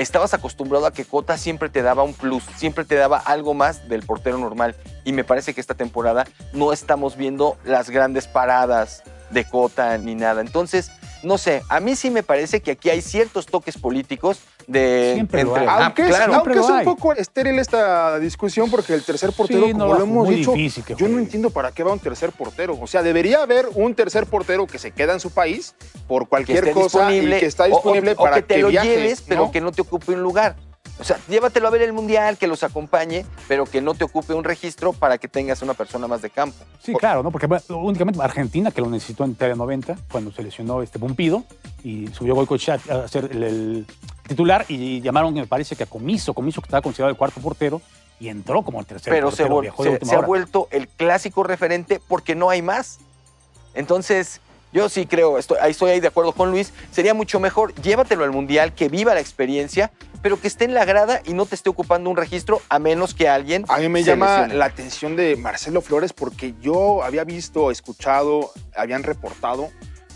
estabas 0.01 0.33
acostumbrado 0.33 0.85
a 0.85 0.93
que 0.93 1.03
Cota 1.03 1.37
siempre 1.37 1.69
te 1.69 1.81
daba 1.81 2.03
un 2.03 2.13
plus, 2.13 2.43
siempre 2.55 2.85
te 2.85 2.95
daba 2.95 3.17
algo 3.17 3.53
más 3.53 3.89
del 3.89 4.03
portero 4.03 4.37
normal. 4.37 4.75
Y 5.03 5.11
me 5.11 5.25
parece 5.25 5.53
que 5.53 5.61
esta 5.61 5.73
temporada 5.73 6.25
no 6.53 6.71
estamos 6.71 7.17
viendo 7.17 7.57
las 7.65 7.89
grandes 7.89 8.25
paradas 8.25 9.03
de 9.29 9.43
Cota 9.43 9.97
ni 9.97 10.15
nada. 10.15 10.41
Entonces, 10.41 10.91
no 11.23 11.37
sé, 11.37 11.61
a 11.69 11.79
mí 11.79 11.95
sí 11.95 12.09
me 12.09 12.23
parece 12.23 12.61
que 12.61 12.71
aquí 12.71 12.89
hay 12.89 13.01
ciertos 13.01 13.45
toques 13.45 13.77
políticos 13.77 14.39
de... 14.67 15.11
Siempre 15.15 15.43
lo 15.43 15.55
hay. 15.55 15.65
Ah, 15.67 15.85
Aunque, 15.85 16.03
es, 16.03 16.07
claro. 16.09 16.35
aunque 16.35 16.53
es 16.53 16.65
un 16.65 16.71
hay. 16.77 16.85
poco 16.85 17.13
estéril 17.13 17.59
esta 17.59 18.19
discusión 18.19 18.69
porque 18.71 18.93
el 18.93 19.03
tercer 19.03 19.31
portero, 19.33 19.65
Sí, 19.65 19.73
no, 19.73 19.79
como 19.87 19.93
lo 19.95 20.03
hemos 20.03 20.25
muy 20.27 20.35
dicho, 20.35 20.53
difícil 20.53 20.83
que 20.83 20.95
yo 20.95 21.07
no 21.09 21.19
entiendo 21.19 21.49
para 21.49 21.71
qué 21.71 21.83
va 21.83 21.91
un 21.93 21.99
tercer 21.99 22.31
portero. 22.31 22.77
O 22.79 22.87
sea, 22.87 23.03
debería 23.03 23.41
haber 23.41 23.67
un 23.75 23.95
tercer 23.95 24.25
portero 24.27 24.65
que 24.67 24.77
se 24.79 24.91
queda 24.91 25.13
en 25.13 25.19
su 25.19 25.31
país 25.31 25.75
por 26.07 26.27
cualquier 26.29 26.71
cosa 26.71 27.09
disponible, 27.09 27.37
y 27.37 27.39
que 27.41 27.45
está 27.45 27.63
o- 27.63 27.67
o- 27.67 27.69
disponible 27.71 28.11
o, 28.13 28.15
para 28.23 28.35
que 28.37 28.41
te 28.43 28.57
lo 28.59 28.69
viaje, 28.69 28.87
lleves, 28.87 29.21
pero 29.27 29.51
que 29.51 29.61
no 29.61 29.71
te 29.71 29.81
ocupe 29.81 30.13
un 30.13 30.21
lugar. 30.21 30.55
O 30.99 31.03
sea, 31.05 31.17
llévatelo 31.29 31.67
a 31.67 31.71
ver 31.71 31.81
el 31.81 31.93
mundial, 31.93 32.37
que 32.37 32.45
los 32.45 32.61
acompañe, 32.63 33.25
pero 33.47 33.65
que 33.65 33.79
no 33.81 33.93
te 33.93 34.03
ocupe 34.03 34.33
un 34.33 34.43
registro 34.43 34.91
para 34.91 35.17
que 35.17 35.29
tengas 35.29 35.61
una 35.61 35.73
persona 35.73 36.07
más 36.07 36.21
de 36.21 36.29
campo. 36.29 36.57
Sí, 36.83 36.93
claro, 36.93 37.23
¿no? 37.23 37.31
Porque 37.31 37.47
bueno, 37.47 37.63
únicamente 37.77 38.21
Argentina, 38.21 38.69
que 38.69 38.81
lo 38.81 38.89
necesitó 38.89 39.23
en 39.23 39.31
Italia 39.31 39.55
90, 39.55 39.95
cuando 40.11 40.31
se 40.33 40.43
lesionó 40.43 40.81
este 40.81 40.99
Pumpido, 40.99 41.43
y 41.83 42.07
subió 42.07 42.35
Goicoechea 42.35 42.77
a 42.91 43.07
ser 43.07 43.29
el, 43.31 43.43
el 43.43 43.85
titular, 44.27 44.65
y 44.67 44.99
llamaron, 44.99 45.33
me 45.33 45.47
parece 45.47 45.77
que 45.77 45.83
a 45.83 45.87
Comiso, 45.87 46.33
Comiso 46.33 46.59
que 46.61 46.65
estaba 46.67 46.81
considerado 46.81 47.11
el 47.11 47.17
cuarto 47.17 47.39
portero, 47.39 47.81
y 48.19 48.27
entró 48.27 48.61
como 48.63 48.81
el 48.81 48.85
tercer 48.85 49.13
pero 49.13 49.27
portero, 49.29 49.55
vol- 49.55 49.61
viajó 49.61 49.83
de 49.85 49.99
se- 49.99 50.05
se 50.05 50.15
ha 50.15 50.19
vuelto 50.19 50.67
el 50.71 50.89
clásico 50.89 51.43
referente 51.43 52.01
porque 52.05 52.35
no 52.35 52.49
hay 52.49 52.61
más. 52.61 52.99
Entonces, 53.73 54.41
yo 54.71 54.89
sí 54.89 55.05
creo, 55.05 55.37
estoy, 55.37 55.57
ahí 55.61 55.71
estoy 55.71 55.91
ahí 55.91 55.99
de 55.99 56.07
acuerdo 56.07 56.31
con 56.33 56.51
Luis, 56.51 56.73
sería 56.91 57.13
mucho 57.13 57.39
mejor 57.39 57.73
llévatelo 57.75 58.23
al 58.23 58.31
mundial, 58.31 58.73
que 58.73 58.89
viva 58.89 59.13
la 59.13 59.19
experiencia, 59.19 59.91
pero 60.21 60.39
que 60.39 60.47
esté 60.47 60.65
en 60.65 60.73
la 60.73 60.85
grada 60.85 61.21
y 61.25 61.33
no 61.33 61.45
te 61.45 61.55
esté 61.55 61.69
ocupando 61.69 62.09
un 62.09 62.17
registro 62.17 62.61
a 62.69 62.77
menos 62.79 63.13
que 63.13 63.29
alguien 63.29 63.65
A 63.69 63.77
mí 63.79 63.89
me 63.89 64.01
se 64.03 64.11
llama 64.11 64.39
lesione. 64.41 64.53
la 64.55 64.65
atención 64.65 65.15
de 65.15 65.35
Marcelo 65.37 65.81
Flores 65.81 66.13
porque 66.13 66.53
yo 66.61 67.03
había 67.03 67.23
visto, 67.23 67.71
escuchado, 67.71 68.51
habían 68.75 69.03
reportado 69.03 69.69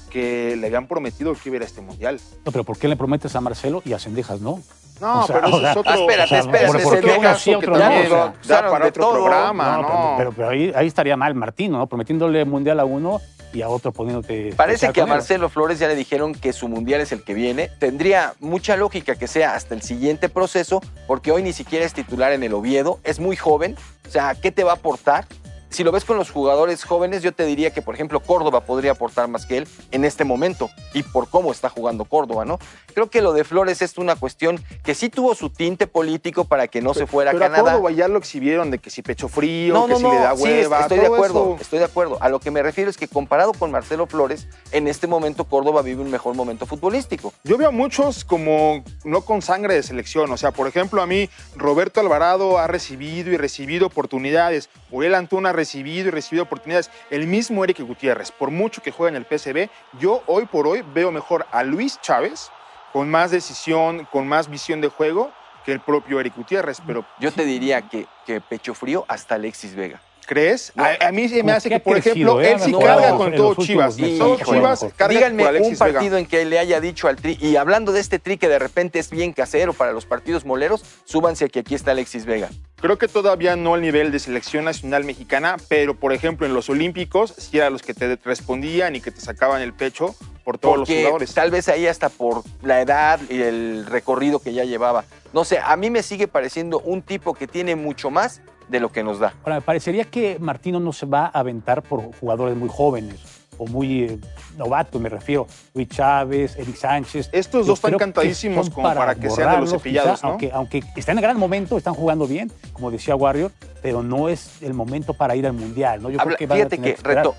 que 0.10 0.56
le 0.56 0.68
habían 0.68 0.88
prometido 0.88 1.34
que 1.34 1.50
iba 1.50 1.56
a 1.56 1.58
ir 1.58 1.62
a 1.64 1.66
este 1.66 1.82
mundial. 1.82 2.20
No, 2.46 2.52
pero 2.52 2.64
¿por 2.64 2.78
qué 2.78 2.88
le 2.88 2.96
prometes 2.96 3.36
a 3.36 3.42
Marcelo 3.42 3.82
y 3.84 3.94
a 3.94 4.00
Cendejas 4.00 4.42
no? 4.42 4.62
No, 5.02 5.22
O 5.24 5.28
sea, 5.28 5.36
pero 5.36 5.48
eso 5.48 5.58
o 5.58 5.60
sea, 5.60 5.72
es 5.72 5.78
otro, 5.78 5.94
espérate, 5.94 6.38
espérate, 6.40 6.66
ese 6.66 6.78
es 6.78 6.84
¿por 6.84 6.94
qué 6.94 7.00
otro 7.00 7.12
uno 7.20 7.22
caso 7.22 7.40
sí, 7.40 7.56
que 7.60 7.68
también 7.68 8.10
no? 8.10 8.34
Da 8.48 8.70
para 8.70 8.88
otro 8.88 9.04
todo. 9.04 9.14
programa, 9.14 9.78
no, 9.78 9.82
¿no? 9.82 9.88
pero, 9.88 10.16
pero- 10.18 10.32
pero 10.34 10.50
ahí, 10.50 10.72
ahí 10.76 10.88
estaría 10.88 11.18
mal 11.18 11.36
Martino, 11.36 11.78
¿no? 11.78 11.88
Prometiéndole 11.88 12.46
mundial 12.46 12.80
a 12.80 12.86
uno 12.86 13.20
y 13.54 13.62
a 13.62 13.70
otro 13.70 13.92
poniéndote. 13.92 14.54
Parece 14.56 14.92
que 14.92 15.02
a. 15.02 15.06
Marcelo 15.06 15.50
Flores 15.50 15.80
ya 15.80 15.88
le 15.88 15.96
dijeron 15.96 16.34
que 16.34 16.54
su 16.54 16.68
mundial 16.68 17.02
es 17.02 17.12
el 17.12 17.24
que 17.24 17.34
viene. 17.34 17.70
Tendría 17.80 18.34
mucha 18.40 18.76
lógica 18.78 19.16
que 19.16 19.28
sea 19.28 19.56
hasta 19.56 19.76
el 19.76 19.82
siguiente 19.82 20.30
proceso, 20.30 20.82
porque 21.08 21.32
hoy 21.32 21.44
ni 21.44 21.54
siquiera 21.54 21.86
es 21.86 21.94
titular 21.94 22.32
en 22.32 22.44
el 22.44 22.54
Oviedo, 22.54 23.00
es 23.04 23.20
muy 23.20 23.36
joven. 23.36 23.76
O 24.08 24.10
sea, 24.10 24.36
¿qué 24.36 24.52
te 24.52 24.64
va 24.64 24.72
a 24.72 24.76
aportar? 24.76 25.26
si 25.70 25.84
lo 25.84 25.92
ves 25.92 26.06
con 26.06 26.18
los 26.18 26.30
jugadores 26.30 26.84
jóvenes, 26.84 27.24
yo 27.24 27.32
te 27.32 27.46
diría 27.46 27.72
que, 27.72 27.82
por 27.82 27.96
ejemplo, 27.96 28.20
Córdoba 28.20 28.62
podría 28.62 28.92
aportar 28.92 29.28
más 29.28 29.48
que 29.48 29.58
él 29.58 29.68
en 29.90 30.06
este 30.06 30.24
momento 30.24 30.70
y 30.94 31.02
por 31.02 31.28
cómo 31.28 31.52
está 31.52 31.68
jugando 31.68 32.06
Córdoba, 32.06 32.46
¿no? 32.46 32.60
Creo 32.94 33.10
que 33.10 33.22
lo 33.22 33.34
de 33.34 33.44
Flores 33.44 33.82
es 33.82 33.98
una 33.98 34.16
cuestión 34.16 34.64
que 34.84 34.96
sí 34.96 35.10
tuvo 35.10 35.36
su 35.36 35.50
tinte 35.50 35.88
político 35.88 36.46
para 36.46 36.68
que 36.68 36.82
no 36.82 36.94
se 36.94 37.08
fuera 37.08 37.32
Pero 37.32 37.44
a 37.46 37.48
Canadá. 37.50 37.72
Córdoba 37.74 37.92
ya 37.92 38.08
lo 38.08 38.18
exhibieron 38.20 38.72
de 38.72 38.80
que 38.80 38.90
si 38.90 39.02
pecho 39.02 39.28
frío, 39.28 39.74
No, 39.74 39.86
que 39.88 39.92
no, 39.94 39.98
si 39.98 40.04
no, 40.04 40.14
le 40.14 40.20
da 40.20 40.36
sí, 40.36 40.44
hueva. 40.44 40.80
estoy 40.82 41.00
de 41.00 41.06
acuerdo, 41.08 41.54
eso. 41.56 41.58
estoy 41.62 41.80
de 41.80 41.86
acuerdo. 41.86 42.18
A 42.22 42.30
lo 42.30 42.40
que 42.40 42.52
me 42.52 42.62
refiero 42.64 42.90
es 42.90 42.98
que 42.98 43.08
comparado 43.08 43.54
con 43.54 43.72
Marcelo 43.72 44.08
Flores, 44.08 44.48
en 44.72 44.88
este 44.88 45.08
momento 45.08 45.46
Córdoba 45.46 45.82
vive 45.82 46.02
un 46.02 46.12
mejor 46.12 46.36
momento 46.36 46.66
futbolístico. 46.66 47.34
Yo 47.44 47.58
veo 47.58 47.70
a 47.70 47.72
muchos 47.72 48.24
como 48.26 48.84
no 49.04 49.22
con 49.22 49.42
sangre 49.42 49.74
de 49.76 49.84
selección. 49.84 50.32
O 50.32 50.38
sea, 50.38 50.52
por 50.52 50.68
ejemplo, 50.68 51.02
a 51.02 51.08
mí 51.08 51.30
Roberto 51.56 52.00
Alvarado 52.00 52.58
ha 52.60 52.68
recibido 52.68 53.32
y 53.32 53.38
recibido 53.38 53.88
oportunidades. 53.88 54.70
Uriel 54.92 55.16
Antuna 55.16 55.50
ha 55.50 55.54
recibido 55.54 56.08
y 56.08 56.12
recibido 56.12 56.44
oportunidades. 56.44 56.92
El 57.10 57.28
mismo 57.28 57.64
Eric 57.64 57.80
Gutiérrez, 57.82 58.32
por 58.32 58.52
mucho 58.52 58.82
que 58.82 58.92
juegue 58.92 59.16
en 59.18 59.24
el 59.24 59.26
PSV, 59.40 59.70
yo 60.00 60.22
hoy 60.28 60.46
por 60.46 60.68
hoy 60.68 60.84
veo 60.94 61.12
mejor 61.12 61.46
a 61.52 61.64
Luis 61.64 62.00
Chávez 62.02 62.50
con 62.94 63.10
más 63.10 63.32
decisión, 63.32 64.08
con 64.10 64.28
más 64.28 64.48
visión 64.48 64.80
de 64.80 64.88
juego 64.88 65.32
que 65.66 65.74
el 65.74 65.80
propio 65.80 66.20
Eric 66.20 66.36
Gutiérrez. 66.36 66.82
Pero, 66.86 67.06
Yo 67.20 67.32
te 67.32 67.44
diría 67.44 67.82
que, 67.90 68.08
que 68.26 68.40
pecho 68.40 68.74
frío 68.74 69.04
hasta 69.08 69.36
Alexis 69.36 69.76
Vega. 69.76 70.00
¿Crees? 70.26 70.72
No. 70.76 70.84
A, 70.84 71.08
a 71.08 71.12
mí 71.12 71.28
se 71.30 71.44
me 71.44 71.52
hace 71.52 71.70
que 71.70 71.80
por 71.80 71.94
crecido, 72.02 72.40
ejemplo, 72.40 72.42
¿eh? 72.42 72.52
él 72.54 72.60
sí 72.60 72.72
No, 72.72 72.80
carga 72.80 73.16
con 73.16 73.34
todo 73.34 73.56
Chivas. 73.56 73.98
meses. 73.98 74.20
Todo 74.20 74.38
Chivas 74.38 74.86
carga 74.96 75.14
Díganme 75.14 75.44
por 75.44 75.56
un 75.56 75.62
Vega. 75.72 75.78
partido 75.78 76.18
en 76.18 76.26
que 76.26 76.46
le 76.46 76.60
haya 76.60 76.80
dicho 76.80 77.08
al 77.08 77.16
Tri, 77.18 77.38
y 77.42 77.56
hablando 77.56 77.92
de 77.92 78.00
este 78.00 78.20
Tri 78.20 78.38
que 78.38 78.48
de 78.50 78.60
repente 78.60 79.00
es 79.00 79.10
bien 79.10 79.34
casero 79.34 79.74
para 79.74 79.92
los 79.94 80.06
partidos 80.06 80.46
moleros, 80.46 80.84
súbanse 81.06 81.50
que 81.50 81.60
aquí 81.60 81.76
está 81.76 81.92
Alexis 81.92 82.26
Vega. 82.26 82.50
Creo 82.82 82.98
que 82.98 83.08
todavía 83.08 83.56
no 83.56 83.76
al 83.76 83.82
nivel 83.82 84.12
de 84.12 84.20
selección 84.20 84.66
nacional 84.66 85.06
mexicana, 85.06 85.56
pero 85.70 85.96
por 85.96 86.12
ejemplo 86.12 86.46
en 86.46 86.54
los 86.54 86.70
Olímpicos 86.70 87.34
sí 87.38 87.58
eran 87.58 87.72
los 87.74 87.82
que 87.82 87.94
te 87.94 88.18
respondían 88.26 88.96
y 88.96 89.02
que 89.02 89.10
te 89.12 89.22
sacaban 89.22 89.62
el 89.62 89.74
pecho 89.74 90.16
por 90.44 90.58
todos 90.58 90.80
los 90.80 90.90
jugadores. 90.90 91.34
tal 91.34 91.50
vez 91.52 91.70
ahí 91.70 91.88
hasta 91.88 92.10
por 92.10 92.44
la 92.62 92.82
edad 92.82 93.22
y 93.30 93.42
el 93.42 93.86
recorrido 93.86 94.40
que 94.40 94.52
ya 94.54 94.66
llevaba. 94.66 95.06
No 95.32 95.46
sé, 95.46 95.60
a 95.64 95.76
mí 95.78 95.90
me 95.90 96.04
sigue 96.04 96.28
pareciendo 96.28 96.80
un 96.82 97.02
tipo 97.02 97.34
que 97.34 97.48
tiene 97.48 97.78
mucho 97.78 98.10
más 98.10 98.42
de 98.74 98.80
lo 98.80 98.92
que 98.92 99.04
nos 99.04 99.20
da. 99.20 99.34
Ahora, 99.44 99.56
me 99.56 99.62
parecería 99.62 100.04
que 100.06 100.38
Martino 100.40 100.80
no 100.80 100.92
se 100.92 101.06
va 101.06 101.26
a 101.28 101.40
aventar 101.40 101.84
por 101.84 102.02
jugadores 102.20 102.58
muy 102.58 102.68
jóvenes 102.70 103.20
o 103.60 103.68
muy 103.68 104.04
eh, 104.06 104.20
novatos, 104.58 105.00
me 105.00 105.10
refiero. 105.10 105.46
Luis 105.76 105.88
Chávez, 105.90 106.56
Eric 106.58 106.76
Sánchez. 106.76 107.30
Estos 107.32 107.68
dos 107.68 107.78
están 107.78 107.92
que 107.92 107.98
cantadísimos 107.98 108.72
como 108.72 108.92
para 108.92 109.14
que 109.14 109.30
sean 109.30 109.52
de 109.54 109.62
los 109.62 109.70
cepillados, 109.70 110.16
quizá, 110.16 110.26
¿no? 110.26 110.32
Aunque, 110.32 110.52
aunque 110.52 110.84
están 110.96 111.18
en 111.20 111.22
gran 111.22 111.38
momento, 111.38 111.78
están 111.78 111.94
jugando 111.94 112.26
bien, 112.26 112.52
como 112.74 112.90
decía 112.90 113.16
Warrior, 113.16 113.52
pero 113.84 114.02
no 114.02 114.28
es 114.28 114.62
el 114.64 114.74
momento 114.74 115.14
para 115.14 115.36
ir 115.36 115.46
al 115.46 115.54
Mundial. 115.54 116.02
¿no? 116.02 116.10
Yo 116.10 116.20
Habla- 116.20 116.36
creo 116.36 116.38
que 116.40 116.48
van 116.48 116.58
a 116.58 116.62
fíjate 116.62 116.78
tener 116.78 116.96
que, 116.96 117.04
reto- 117.04 117.36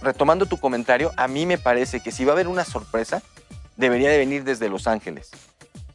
retomando 0.00 0.46
tu 0.46 0.58
comentario, 0.58 1.10
a 1.16 1.26
mí 1.26 1.44
me 1.44 1.58
parece 1.58 1.98
que 1.98 2.12
si 2.12 2.24
va 2.24 2.30
a 2.30 2.34
haber 2.34 2.46
una 2.46 2.64
sorpresa, 2.64 3.20
debería 3.76 4.10
de 4.10 4.18
venir 4.18 4.44
desde 4.44 4.68
Los 4.68 4.86
Ángeles. 4.86 5.32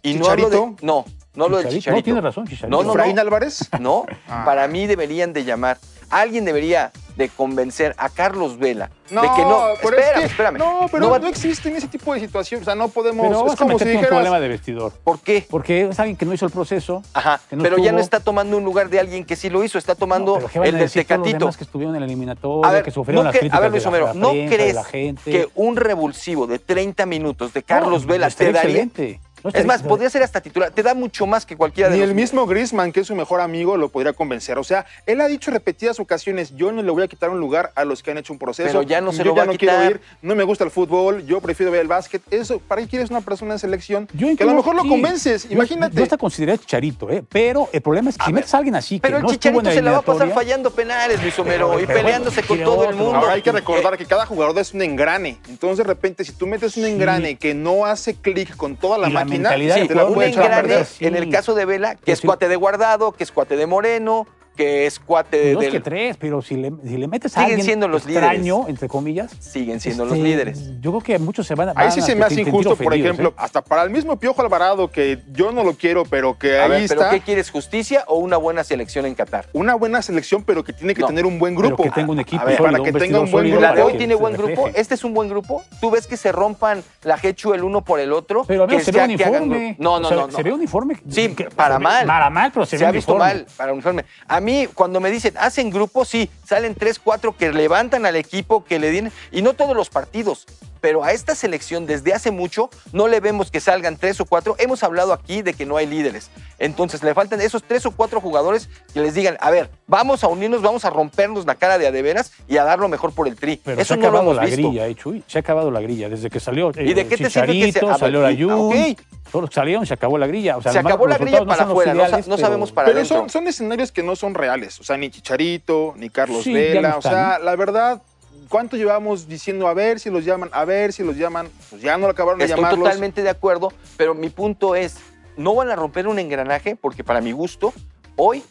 Y 0.01 0.15
no 0.15 0.27
hablo 0.27 0.49
de, 0.49 0.75
no, 0.81 1.05
no 1.35 1.45
hablo 1.45 1.57
del 1.57 1.69
Chicharito. 1.69 1.97
No, 1.99 2.03
tiene 2.03 2.21
razón, 2.21 2.47
Chicharito. 2.47 2.67
No, 2.77 2.83
no, 2.83 2.91
¿Efraín 2.91 3.19
Álvarez? 3.19 3.69
No, 3.79 4.05
Ah. 4.27 4.43
para 4.45 4.67
mí 4.67 4.87
deberían 4.87 5.33
de 5.33 5.43
llamar. 5.43 5.77
Alguien 6.09 6.45
debería 6.45 6.91
de 7.15 7.27
convencer 7.29 7.95
a 7.97 8.07
Carlos 8.09 8.59
Vela 8.59 8.91
No, 9.09 9.21
de 9.23 9.27
que 9.35 9.41
no. 9.41 9.63
pero 9.81 9.97
Espérame, 9.97 10.13
es 10.13 10.19
que- 10.19 10.25
espérame. 10.25 10.57
No, 10.59 10.79
pero 10.91 10.99
No 11.09 11.17
no, 11.17 11.19
va- 11.23 11.29
existe 11.29 11.75
ese 11.75 11.87
tipo 11.87 12.13
de 12.13 12.19
situación. 12.19 12.61
O 12.61 12.65
sea, 12.65 12.75
no 12.75 12.87
podemos. 12.89 13.25
Pero 13.27 13.47
es 13.47 13.55
como 13.55 13.77
si 13.79 13.83
en 13.83 13.87
un 13.89 13.93
dijeras. 13.93 14.09
problema 14.09 14.39
de 14.39 14.47
vestidor. 14.47 14.91
¿Por 15.03 15.19
qué? 15.21 15.43
Porque 15.49 15.87
es 15.89 15.99
alguien 15.99 16.15
que 16.15 16.25
no 16.25 16.33
hizo 16.33 16.45
el 16.45 16.51
proceso. 16.51 17.01
Ajá, 17.15 17.39
que 17.49 17.55
no 17.55 17.63
pero 17.63 17.77
ya 17.79 17.91
no 17.91 17.99
está 17.99 18.19
tomando 18.19 18.57
un 18.57 18.63
lugar 18.63 18.89
de 18.89 18.99
alguien 18.99 19.25
que 19.25 19.35
sí 19.35 19.49
lo 19.49 19.63
hizo, 19.63 19.79
está 19.79 19.95
tomando 19.95 20.33
No, 20.33 20.37
pero 20.37 20.49
¿qué 20.49 20.59
van 20.59 20.67
el 20.67 20.77
del 20.77 20.91
Tecatito. 20.91 21.37
demás 21.39 21.57
que 21.57 21.63
estuvieron 21.63 21.95
en 21.95 22.03
el 22.03 22.09
eliminatorio, 22.09 22.63
A 22.65 22.71
ver, 22.71 22.83
que 22.83 22.91
sufrieron 22.91 23.23
¿no 23.23 23.29
las 23.29 23.35
cre- 23.35 23.39
críticas 23.39 23.57
a 23.57 23.61
ver, 23.61 23.71
Luis 23.71 23.85
Homero, 23.87 24.13
¿no 24.13 24.29
crees 24.29 24.77
que 25.23 25.49
un 25.55 25.75
revulsivo 25.77 26.45
de 26.45 26.59
30 26.59 27.07
minutos 27.07 27.53
de 27.53 27.63
Carlos 27.63 28.03
No, 28.05 28.07
Vela 28.13 28.29
te 28.29 28.51
daría? 28.51 28.59
excelente. 28.83 29.19
No 29.43 29.49
Es 29.53 29.65
más, 29.65 29.83
podría 29.83 30.09
ser 30.09 30.23
hasta 30.23 30.39
titular. 30.41 30.71
Te 30.71 30.83
da 30.83 30.93
mucho 30.93 31.25
más 31.25 31.45
que 31.45 31.57
cualquiera 31.57 31.89
de 31.89 31.95
Ni 31.95 32.01
los 32.01 32.09
el 32.09 32.15
mismo 32.15 32.45
Griezmann, 32.45 32.91
que 32.91 33.01
es 33.01 33.07
su 33.07 33.15
mejor 33.15 33.41
amigo, 33.41 33.75
lo 33.77 33.89
podría 33.89 34.13
convencer. 34.13 34.57
O 34.57 34.63
sea, 34.63 34.85
él 35.05 35.19
ha 35.21 35.27
dicho 35.27 35.51
repetidas 35.51 35.99
ocasiones, 35.99 36.55
yo 36.55 36.71
no 36.71 36.81
le 36.81 36.91
voy 36.91 37.03
a 37.03 37.07
quitar 37.07 37.29
un 37.29 37.39
lugar 37.39 37.71
a 37.75 37.83
los 37.83 38.01
que 38.03 38.11
han 38.11 38.17
hecho 38.17 38.31
un 38.33 38.39
proceso. 38.39 38.67
Pero 38.69 38.81
ya 38.83 39.01
no 39.01 39.11
se 39.11 39.19
yo 39.19 39.25
lo 39.25 39.31
ya 39.35 39.37
va 39.37 39.43
a 39.43 39.45
no 39.47 39.51
quitar. 39.57 39.75
quiero 39.79 39.91
ir, 39.95 40.01
no 40.21 40.35
me 40.35 40.43
gusta 40.43 40.63
el 40.63 40.71
fútbol, 40.71 41.25
yo 41.25 41.41
prefiero 41.41 41.71
ver 41.71 41.81
el 41.81 41.87
básquet. 41.87 42.21
Eso, 42.31 42.59
¿para 42.59 42.81
qué 42.81 42.87
quieres 42.87 43.09
una 43.09 43.21
persona 43.21 43.53
en 43.53 43.59
selección? 43.59 44.07
Yo 44.13 44.33
que 44.35 44.43
a 44.43 44.45
lo 44.45 44.53
mejor 44.53 44.75
lo 44.75 44.87
convences, 44.87 45.45
imagínate. 45.49 45.95
Yo 45.97 46.03
hasta 46.03 46.17
consideré 46.17 46.53
a 46.53 46.57
Chicharito, 46.57 47.09
¿eh? 47.09 47.23
pero 47.27 47.67
el 47.73 47.81
problema 47.81 48.09
es 48.09 48.17
que 48.17 48.23
A 48.23 48.25
si 48.27 48.31
ver, 48.31 48.41
metes 48.43 48.53
a 48.53 48.57
alguien 48.57 48.75
así 48.75 48.99
Pero 48.99 49.15
que 49.15 49.17
el 49.17 49.23
no 49.23 49.29
Chicharito 49.31 49.71
se 49.71 49.81
la 49.81 49.91
va 49.91 49.97
a 49.97 50.01
pasar 50.03 50.29
fallando 50.33 50.71
penales, 50.71 51.21
Luis 51.21 51.37
Homero, 51.37 51.69
Pero- 51.69 51.79
y 51.81 51.85
pero 51.85 51.87
bueno, 51.87 52.03
peleándose 52.05 52.43
con 52.43 52.59
todo 52.63 52.89
el 52.89 52.95
mundo. 52.95 53.15
Ahora 53.15 53.33
hay 53.33 53.41
que 53.41 53.51
recordar 53.51 53.97
que 53.97 54.05
cada 54.05 54.25
jugador 54.25 54.57
es 54.59 54.73
un 54.73 54.81
engrane. 54.81 55.37
Entonces, 55.49 55.79
de 55.79 55.83
repente, 55.83 56.23
si 56.23 56.31
tú 56.31 56.47
metes 56.47 56.77
un 56.77 56.83
Sí. 56.85 56.89
engrane 56.91 57.35
que 57.35 57.53
no 57.53 57.85
hace 57.85 58.15
clic 58.15 58.55
con 58.55 58.75
toda 58.77 58.97
la 58.97 59.09
máquina, 59.09 59.32
mentalidad 59.33 59.75
sí, 59.75 59.81
un 59.81 60.23
engrane. 60.23 60.85
Sí. 60.85 61.05
en 61.05 61.15
el 61.15 61.29
caso 61.29 61.53
de 61.55 61.65
Vela, 61.65 61.95
que 61.95 62.11
es 62.11 62.19
sí. 62.19 62.27
cuate 62.27 62.47
de 62.47 62.55
Guardado, 62.55 63.11
que 63.11 63.23
es 63.23 63.31
cuate 63.31 63.55
de 63.55 63.65
Moreno, 63.65 64.27
que 64.55 64.85
es 64.85 64.99
cuate 64.99 65.37
de, 65.37 65.53
dos 65.53 65.63
que 65.63 65.71
del- 65.71 65.83
tres, 65.83 66.17
pero 66.17 66.41
si 66.41 66.55
le, 66.55 66.71
si 66.85 66.97
le 66.97 67.07
metes 67.07 67.31
a 67.33 67.35
Siguen 67.41 67.45
alguien 67.51 67.65
siendo 67.65 67.87
los 67.87 68.05
extraño, 68.05 68.67
entre 68.67 68.87
comillas, 68.87 69.31
siguen 69.39 69.79
siendo 69.79 70.03
este, 70.03 70.15
los 70.15 70.23
líderes. 70.23 70.79
Yo 70.81 70.91
creo 70.91 71.01
que 71.01 71.19
muchos 71.19 71.47
se 71.47 71.55
van 71.55 71.69
a 71.69 71.73
Ahí 71.75 71.91
sí 71.91 71.99
a 71.99 72.03
se 72.03 72.15
me 72.15 72.25
hace 72.25 72.41
injusto, 72.41 72.75
por 72.75 72.87
ofendidos, 72.87 73.05
ejemplo, 73.05 73.29
¿eh? 73.29 73.33
hasta 73.37 73.63
para 73.63 73.83
el 73.83 73.89
mismo 73.89 74.17
Piojo 74.19 74.41
Alvarado, 74.41 74.89
que 74.91 75.19
yo 75.31 75.51
no 75.51 75.63
lo 75.63 75.73
quiero, 75.73 76.03
pero 76.05 76.37
que 76.37 76.57
A 76.59 76.65
ahí 76.65 76.69
ver, 76.69 76.85
¿pero 76.87 77.01
está. 77.01 77.11
qué 77.13 77.21
quieres? 77.21 77.49
¿Justicia 77.49 78.03
o 78.07 78.17
una 78.19 78.37
buena 78.37 78.63
selección 78.63 79.05
en 79.05 79.15
Qatar? 79.15 79.47
Una 79.53 79.75
buena 79.75 80.01
selección, 80.01 80.43
pero 80.43 80.63
que 80.63 80.73
tiene 80.73 80.93
que 80.93 81.01
No, 81.01 81.07
tener 81.07 81.25
un 81.25 81.39
buen 81.39 81.55
Pero 81.55 81.69
grupo. 81.69 81.83
que 81.83 81.89
tenga 81.91 82.11
un 82.11 82.19
equipo 82.19 82.41
a 82.41 82.45
ver, 82.45 82.57
sólido, 82.57 82.77
para 82.83 82.91
que 82.91 82.99
tenga 82.99 83.19
un 83.21 83.31
buen 83.31 83.45
grupo. 83.47 83.61
La 83.61 83.73
de 83.73 83.81
hoy 83.81 83.91
que 83.93 83.97
tiene 83.97 84.13
se 84.15 84.19
buen 84.19 84.33
grupo. 84.33 84.69
¿Este 84.75 84.93
es 84.93 85.03
un 85.03 85.13
buen 85.13 85.29
grupo? 85.29 85.63
¿Tú 85.81 85.89
ves 85.91 86.05
que 86.07 86.17
se 86.17 86.31
rompan 86.31 86.83
la 87.03 87.17
Hechu 87.21 87.53
el 87.53 87.63
uno 87.63 87.83
por 87.83 87.99
el 87.99 88.13
otro? 88.13 88.43
Pero 88.47 88.67
que 88.67 88.79
se 88.81 88.91
ve 88.91 89.15
que 89.15 89.23
hagan 89.25 89.43
uniforme. 89.43 89.75
No, 89.79 89.99
no, 89.99 90.09
Se- 90.09 90.15
no. 90.15 90.31
Se 90.31 90.43
ve 90.43 90.51
uniforme. 90.53 90.95
Sí, 91.09 91.29
Que- 91.35 91.45
para 91.45 91.77
se 91.77 91.83
mal. 91.83 92.05
Para 92.05 92.29
mal, 92.29 92.51
pero 92.53 92.65
se, 92.65 92.77
se 92.77 92.83
ve 92.83 92.87
ha 92.89 92.91
visto 92.91 93.13
uniforme. 93.13 93.33
mal 93.33 93.45
para 93.57 93.73
uniforme. 93.73 94.05
A 94.27 94.39
mí, 94.43 94.67
cuando 94.73 94.99
me 94.99 95.09
dicen, 95.09 95.33
hacen 95.37 95.69
grupo, 95.71 96.05
sí, 96.05 96.29
salen 96.45 96.75
tres, 96.75 96.99
cuatro 96.99 97.35
que 97.35 97.51
levantan 97.51 98.05
al 98.05 98.15
equipo, 98.15 98.63
que 98.63 98.77
le 98.79 98.91
den, 98.91 99.11
y 99.31 99.41
no 99.41 99.53
todos 99.53 99.75
los 99.75 99.89
partidos. 99.89 100.45
Pero 100.81 101.01
a 101.05 101.13
esta 101.13 101.33
selección 101.33 101.85
desde 101.85 102.13
hace 102.13 102.29
mucho 102.29 102.69
no 102.91 103.07
le 103.07 103.21
vemos 103.21 103.49
que 103.49 103.61
salgan 103.61 103.95
tres 103.95 104.19
o 104.19 104.25
cuatro. 104.25 104.57
Hemos 104.59 104.83
hablado 104.83 105.13
aquí 105.13 105.41
de 105.41 105.53
que 105.53 105.65
no 105.65 105.77
hay 105.77 105.87
líderes. 105.87 106.29
Entonces 106.59 107.01
le 107.03 107.13
faltan 107.13 107.39
esos 107.39 107.63
tres 107.63 107.85
o 107.85 107.91
cuatro 107.91 108.19
jugadores 108.19 108.67
que 108.93 108.99
les 108.99 109.13
digan, 109.13 109.37
a 109.39 109.49
ver, 109.49 109.69
vamos 109.87 110.25
a 110.25 110.27
unirnos, 110.27 110.61
vamos 110.61 110.83
a 110.83 110.89
rompernos 110.89 111.45
la 111.45 111.55
cara 111.55 111.77
de 111.77 111.87
a 111.87 111.91
de 111.93 112.01
veras 112.01 112.33
y 112.49 112.57
a 112.57 112.65
dar 112.65 112.79
lo 112.79 112.89
mejor 112.89 113.13
por 113.13 113.29
el 113.29 113.37
tri. 113.37 113.61
Pero 113.63 113.79
Eso 113.81 113.93
se 113.93 113.99
ha 114.01 114.03
no 114.03 114.11
lo 114.11 114.19
hemos 114.19 114.35
la 114.35 114.43
visto. 114.43 114.57
grilla, 114.57 114.87
eh, 114.87 114.95
Chuy. 114.95 115.23
Se 115.25 115.37
ha 115.37 115.41
acabado 115.41 115.71
la 115.71 115.79
grilla. 115.79 116.09
Desde 116.09 116.29
que 116.29 116.41
salió 116.41 116.71
eh, 116.75 116.83
¿Y 116.85 116.93
de 116.93 117.07
qué 117.07 117.15
te 117.15 117.29
sirve 117.29 117.53
que 117.53 117.71
se- 117.71 117.79
a 117.79 117.87
ver, 117.89 117.97
salió 117.99 118.21
la 118.21 118.31
y- 118.33 118.43
Jun, 118.43 118.51
ok. 118.51 118.99
Todos 119.33 119.49
salieron, 119.51 119.83
se 119.87 119.95
acabó 119.95 120.19
la 120.19 120.27
grilla. 120.27 120.57
O 120.57 120.61
sea, 120.61 120.71
Se 120.71 120.77
acabó 120.77 121.07
la 121.07 121.17
grilla 121.17 121.43
para 121.43 121.63
los 121.63 121.71
afuera, 121.71 121.95
no 121.95 122.03
ideales, 122.05 122.27
no 122.27 122.37
sabemos 122.37 122.71
para 122.71 122.87
Pero 122.89 123.03
son, 123.03 123.31
son 123.31 123.47
escenarios 123.47 123.91
que 123.91 124.03
no 124.03 124.15
son 124.15 124.35
reales. 124.35 124.79
O 124.79 124.83
sea, 124.83 124.95
ni 124.95 125.09
Chicharito, 125.09 125.95
ni 125.97 126.11
Carlos 126.11 126.43
Sí, 126.43 126.53
Vela. 126.53 126.89
no 126.91 126.97
o 126.99 127.01
sea, 127.01 127.39
la 127.39 127.55
verdad, 127.55 128.03
¿cuánto 128.47 128.77
llevamos 128.77 129.27
diciendo 129.27 129.67
a 129.67 129.73
ver 129.73 129.99
si 129.99 130.11
los 130.11 130.23
llaman, 130.23 130.51
a 130.53 130.65
ver 130.65 130.93
si 130.93 131.01
los 131.03 131.17
llaman? 131.17 131.49
Pues 131.71 131.81
ya 131.81 131.97
no 131.97 132.05
lo 132.05 132.11
acabaron 132.11 132.37
de 132.37 132.45
Estoy 132.45 132.57
llamarlos. 132.57 132.83
totalmente 132.83 133.23
de 133.23 133.31
acuerdo, 133.31 133.73
pero 133.97 134.13
mi 134.13 134.29
punto 134.29 134.75
es, 134.75 134.97
no 135.35 135.55
van 135.55 135.71
a 135.71 135.75
romper 135.75 136.07
un 136.07 136.19
engranaje 136.19 136.75
porque 136.75 137.03
para 137.03 137.19
mi 137.19 137.31
gusto, 137.31 137.73
hoy 138.15 138.43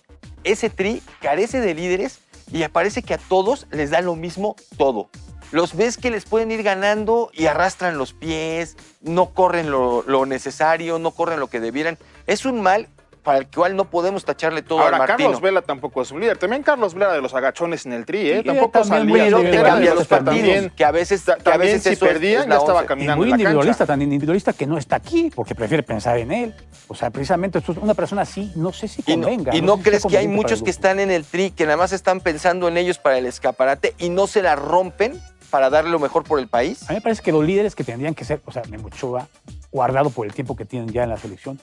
ese 0.42 0.68
tri 0.68 1.00
carece 1.20 1.60
de 1.60 1.74
líderes 1.74 2.18
y 2.50 2.66
parece 2.66 3.04
que 3.04 3.14
a 3.14 3.18
todos 3.18 3.68
les 3.70 3.90
da 3.90 4.00
lo 4.00 4.16
mismo 4.16 4.56
todo. 4.76 5.08
Los 5.52 5.76
ves 5.76 5.98
que 5.98 6.10
les 6.10 6.24
pueden 6.24 6.50
ir 6.50 6.62
ganando 6.62 7.30
y 7.34 7.46
arrastran 7.46 7.98
los 7.98 8.14
pies, 8.14 8.76
no 9.02 9.30
corren 9.30 9.70
lo, 9.70 10.02
lo 10.06 10.24
necesario, 10.26 10.98
no 10.98 11.10
corren 11.10 11.38
lo 11.40 11.48
que 11.48 11.60
debieran. 11.60 11.98
Es 12.26 12.46
un 12.46 12.62
mal 12.62 12.88
para 13.22 13.38
el 13.38 13.46
cual 13.46 13.76
no 13.76 13.84
podemos 13.84 14.24
tacharle 14.24 14.62
todo 14.62 14.80
Ahora, 14.80 14.96
al 14.96 14.98
Martino. 15.00 15.28
Carlos 15.28 15.40
Vela 15.40 15.62
tampoco 15.62 16.02
es 16.02 16.10
un 16.10 16.20
líder. 16.20 16.38
También 16.38 16.62
Carlos 16.64 16.94
Vela 16.94 17.12
de 17.12 17.20
los 17.20 17.32
agachones 17.34 17.86
en 17.86 17.92
el 17.92 18.04
tri, 18.04 18.30
¿eh? 18.30 18.38
Sí, 18.38 18.44
tampoco 18.46 18.80
también 18.80 19.30
salía. 19.30 19.36
pero 19.36 19.50
te 19.50 19.62
cambia 19.62 19.94
los 19.94 20.08
También- 20.08 20.44
partidos, 20.46 20.72
que 20.74 20.84
a 20.84 20.90
veces, 20.90 21.22
que 21.22 21.30
a 21.32 21.36
también 21.36 21.74
veces 21.74 21.98
si 21.98 22.04
perdían, 22.04 22.48
ya 22.48 22.56
estaba. 22.56 22.82
Y 22.82 22.86
caminando 22.86 23.16
muy 23.18 23.26
en 23.26 23.30
la 23.30 23.36
individualista, 23.36 23.78
cancha. 23.84 23.92
tan 23.92 24.02
individualista 24.02 24.52
que 24.54 24.66
no 24.66 24.76
está 24.78 24.96
aquí 24.96 25.30
porque 25.32 25.54
prefiere 25.54 25.82
pensar 25.84 26.18
en 26.18 26.32
él. 26.32 26.54
O 26.88 26.94
sea, 26.96 27.10
precisamente 27.10 27.58
esto 27.58 27.72
es 27.72 27.78
una 27.78 27.94
persona 27.94 28.22
así, 28.22 28.50
no 28.56 28.72
sé 28.72 28.88
si 28.88 29.04
Y 29.06 29.16
no, 29.16 29.28
convenga. 29.28 29.54
y 29.54 29.58
sé 29.60 29.62
no 29.66 29.76
si 29.76 29.82
crees 29.84 30.04
que 30.06 30.18
hay 30.18 30.26
muchos 30.28 30.62
que 30.62 30.70
están 30.70 30.98
en 30.98 31.10
el 31.12 31.24
tri, 31.24 31.50
que 31.52 31.64
nada 31.64 31.76
más 31.76 31.92
están 31.92 32.20
pensando 32.20 32.66
en 32.66 32.76
ellos 32.76 32.98
para 32.98 33.18
el 33.18 33.26
escaparate 33.26 33.94
y 33.98 34.08
no 34.08 34.26
se 34.26 34.42
la 34.42 34.56
rompen 34.56 35.20
para 35.52 35.68
darle 35.68 35.90
lo 35.90 35.98
mejor 35.98 36.24
por 36.24 36.40
el 36.40 36.48
país? 36.48 36.82
A 36.88 36.92
mí 36.92 36.96
me 36.96 37.02
parece 37.02 37.22
que 37.22 37.30
los 37.30 37.44
líderes 37.44 37.74
que 37.74 37.84
tendrían 37.84 38.14
que 38.14 38.24
ser, 38.24 38.40
o 38.46 38.50
sea, 38.50 38.62
Memo 38.70 38.86
Ochoa, 38.86 39.28
guardado 39.70 40.08
por 40.08 40.26
el 40.26 40.32
tiempo 40.32 40.56
que 40.56 40.64
tienen 40.64 40.88
ya 40.88 41.02
en 41.02 41.10
la 41.10 41.18
selección, 41.18 41.60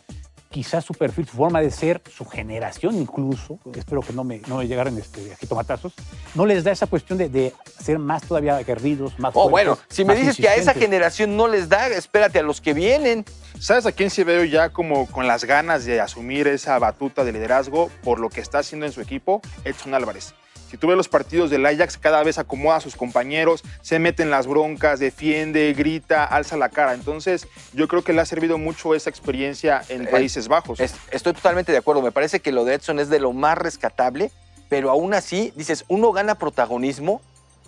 quizás 0.52 0.86
su 0.86 0.94
perfil, 0.94 1.28
su 1.28 1.36
forma 1.38 1.60
de 1.60 1.72
ser, 1.72 2.00
su 2.16 2.24
generación 2.24 2.96
incluso, 2.96 3.58
espero 3.76 4.02
que 4.02 4.14
no 4.14 4.24
me, 4.24 4.42
no 4.48 4.58
me 4.58 4.68
llegaran 4.68 4.96
este, 4.98 5.34
aquí 5.34 5.48
tomatazos, 5.48 5.94
no 6.36 6.46
les 6.46 6.64
da 6.64 6.72
esa 6.72 6.86
cuestión 6.86 7.18
de, 7.18 7.30
de 7.30 7.52
ser 7.80 7.98
más 7.98 8.22
todavía 8.22 8.58
aguerridos, 8.58 9.18
más 9.18 9.32
Oh, 9.36 9.50
fuertes, 9.50 9.52
bueno, 9.52 9.78
si 9.90 10.06
me 10.06 10.16
dices 10.16 10.38
que 10.38 10.48
a 10.50 10.56
esa 10.56 10.76
generación 10.76 11.36
no 11.36 11.48
les 11.48 11.68
da, 11.68 11.88
espérate 11.88 12.38
a 12.38 12.44
los 12.44 12.62
que 12.62 12.74
vienen. 12.74 13.26
¿Sabes 13.60 13.88
a 13.88 13.92
quién 13.92 14.12
sí 14.12 14.24
veo 14.24 14.44
ya 14.46 14.70
como 14.70 15.08
con 15.08 15.28
las 15.28 15.46
ganas 15.46 15.84
de 15.84 16.00
asumir 16.00 16.48
esa 16.48 16.78
batuta 16.78 17.24
de 17.24 17.32
liderazgo 17.32 17.90
por 18.04 18.20
lo 18.20 18.30
que 18.30 18.40
está 18.40 18.60
haciendo 18.60 18.86
en 18.86 18.92
su 18.92 19.02
equipo? 19.02 19.42
Edson 19.66 19.94
Álvarez. 19.96 20.34
Si 20.70 20.78
tú 20.78 20.88
ves 20.88 20.96
los 20.98 21.10
partidos 21.10 21.50
del 21.50 21.66
Ajax, 21.66 21.98
cada 21.98 22.22
vez 22.24 22.38
acomoda 22.38 22.78
a 22.78 22.80
sus 22.80 22.96
compañeros, 22.96 23.64
se 23.82 23.98
mete 23.98 24.22
en 24.22 24.30
las 24.30 24.46
broncas, 24.46 25.00
defiende, 25.00 25.74
grita, 25.74 26.24
alza 26.24 26.58
la 26.58 26.70
cara. 26.70 26.94
Entonces, 26.94 27.48
yo 27.74 27.88
creo 27.88 28.04
que 28.04 28.14
le 28.14 28.22
ha 28.22 28.26
servido 28.26 28.58
mucho 28.60 28.94
esa 28.94 29.10
experiencia 29.10 29.82
en 29.90 30.04
Eh, 30.04 30.08
Países 30.12 30.48
Bajos. 30.48 30.80
Es- 30.80 30.94
estoy 31.12 31.34
totalmente 31.34 31.72
de 31.72 31.80
acuerdo. 31.80 32.02
Me 32.04 32.12
parece 32.12 32.40
que 32.40 32.52
lo 32.52 32.66
de 32.66 32.76
Edson 32.76 33.00
es 33.00 33.10
de 33.10 33.20
lo 33.20 33.34
más 33.34 33.58
rescatable, 33.58 34.32
pero 34.70 34.92
aún 34.92 35.16
así, 35.16 35.52
dices, 35.56 35.86
uno 35.88 36.12
gana 36.12 36.36
protagonismo 36.36 37.22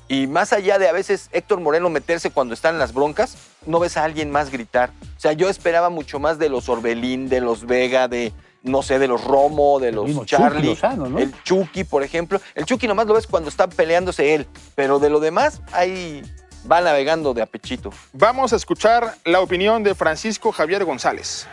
y 0.07 0.27
más 0.27 0.53
allá 0.53 0.77
de 0.77 0.87
a 0.87 0.91
veces 0.91 1.29
Héctor 1.31 1.59
Moreno 1.61 1.89
meterse 1.89 2.29
cuando 2.29 2.53
están 2.53 2.75
en 2.75 2.79
las 2.79 2.93
broncas, 2.93 3.35
no 3.65 3.79
ves 3.79 3.97
a 3.97 4.03
alguien 4.03 4.29
más 4.29 4.51
gritar. 4.51 4.91
O 5.17 5.19
sea, 5.19 5.31
yo 5.33 5.49
esperaba 5.49 5.89
mucho 5.89 6.19
más 6.19 6.37
de 6.37 6.49
los 6.49 6.69
Orbelín, 6.69 7.29
de 7.29 7.41
los 7.41 7.65
Vega, 7.65 8.07
de 8.07 8.31
no 8.63 8.81
sé, 8.81 8.99
de 8.99 9.07
los 9.07 9.23
Romo, 9.23 9.79
de 9.79 9.91
los 9.91 10.09
Chucky 10.11 10.25
Charlie, 10.25 10.69
Lozano, 10.69 11.07
¿no? 11.07 11.19
el 11.19 11.33
Chucky, 11.43 11.83
por 11.83 12.03
ejemplo. 12.03 12.39
El 12.55 12.65
Chucky 12.65 12.87
nomás 12.87 13.07
lo 13.07 13.13
ves 13.13 13.27
cuando 13.27 13.49
está 13.49 13.67
peleándose 13.67 14.35
él, 14.35 14.47
pero 14.75 14.99
de 14.99 15.09
lo 15.09 15.19
demás, 15.19 15.61
ahí 15.71 16.21
va 16.69 16.81
navegando 16.81 17.33
de 17.33 17.41
apechito. 17.41 17.91
Vamos 18.13 18.53
a 18.53 18.55
escuchar 18.55 19.15
la 19.25 19.41
opinión 19.41 19.83
de 19.83 19.95
Francisco 19.95 20.51
Javier 20.51 20.85
González. 20.85 21.47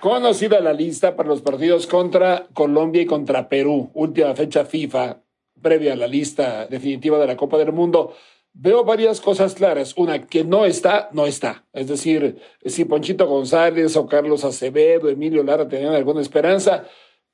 Conocida 0.00 0.58
la 0.60 0.72
lista 0.72 1.14
para 1.14 1.28
los 1.28 1.42
partidos 1.42 1.86
contra 1.86 2.46
Colombia 2.52 3.02
y 3.02 3.06
contra 3.06 3.48
Perú, 3.48 3.90
última 3.94 4.34
fecha 4.34 4.64
FIFA, 4.64 5.18
previa 5.60 5.92
a 5.92 5.96
la 5.96 6.08
lista 6.08 6.66
definitiva 6.66 7.18
de 7.18 7.28
la 7.28 7.36
Copa 7.36 7.56
del 7.56 7.72
Mundo. 7.72 8.12
Veo 8.54 8.84
varias 8.84 9.20
cosas 9.20 9.54
claras. 9.54 9.94
Una, 9.96 10.26
que 10.26 10.44
no 10.44 10.66
está, 10.66 11.08
no 11.12 11.26
está. 11.26 11.64
Es 11.72 11.88
decir, 11.88 12.40
si 12.64 12.84
Ponchito 12.84 13.26
González 13.26 13.96
o 13.96 14.06
Carlos 14.06 14.44
Acevedo, 14.44 15.08
Emilio 15.08 15.42
Lara 15.42 15.68
tenían 15.68 15.94
alguna 15.94 16.20
esperanza, 16.20 16.86